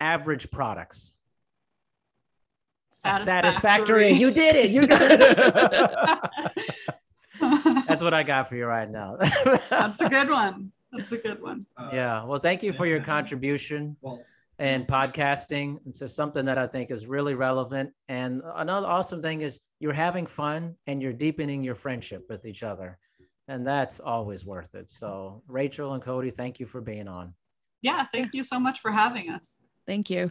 average 0.00 0.50
products? 0.50 1.12
A 3.04 3.12
satisfactory. 3.12 4.12
You 4.12 4.30
did 4.32 4.56
it. 4.56 4.70
You 4.70 4.86
got 4.86 5.00
it. 5.02 5.20
That's 7.86 8.02
what 8.02 8.12
I 8.12 8.24
got 8.24 8.48
for 8.48 8.56
you 8.56 8.66
right 8.66 8.90
now. 8.90 9.16
that's 9.70 10.00
a 10.00 10.08
good 10.08 10.28
one 10.28 10.72
that's 10.90 11.12
a 11.12 11.18
good 11.18 11.40
one 11.40 11.66
yeah. 11.92 12.24
Well, 12.24 12.38
thank 12.40 12.62
you 12.62 12.72
for 12.72 12.86
your 12.86 13.00
contribution 13.00 13.96
and 14.58 14.86
mm-hmm. 14.86 14.94
podcasting. 14.94 15.78
And 15.84 15.94
so 15.94 16.06
something 16.06 16.44
that 16.46 16.58
I 16.58 16.66
think 16.66 16.90
is 16.90 17.06
really 17.06 17.34
relevant. 17.34 17.92
And 18.08 18.42
another 18.56 18.86
awesome 18.86 19.22
thing 19.22 19.42
is 19.42 19.60
you're 19.80 19.92
having 19.92 20.26
fun 20.26 20.74
and 20.86 21.00
you're 21.00 21.12
deepening 21.12 21.62
your 21.62 21.74
friendship 21.74 22.26
with 22.28 22.46
each 22.46 22.62
other. 22.62 22.98
And 23.46 23.66
that's 23.66 23.98
always 24.00 24.44
worth 24.44 24.74
it. 24.74 24.90
So, 24.90 25.42
Rachel 25.48 25.94
and 25.94 26.02
Coty, 26.02 26.32
thank 26.32 26.60
you 26.60 26.66
for 26.66 26.80
being 26.80 27.08
on. 27.08 27.34
yeah 27.80 28.04
thank 28.12 28.34
you 28.34 28.44
so 28.44 28.58
much 28.58 28.80
for 28.80 28.90
having 28.90 29.30
us 29.30 29.62
Thank 29.88 30.10
you. 30.10 30.30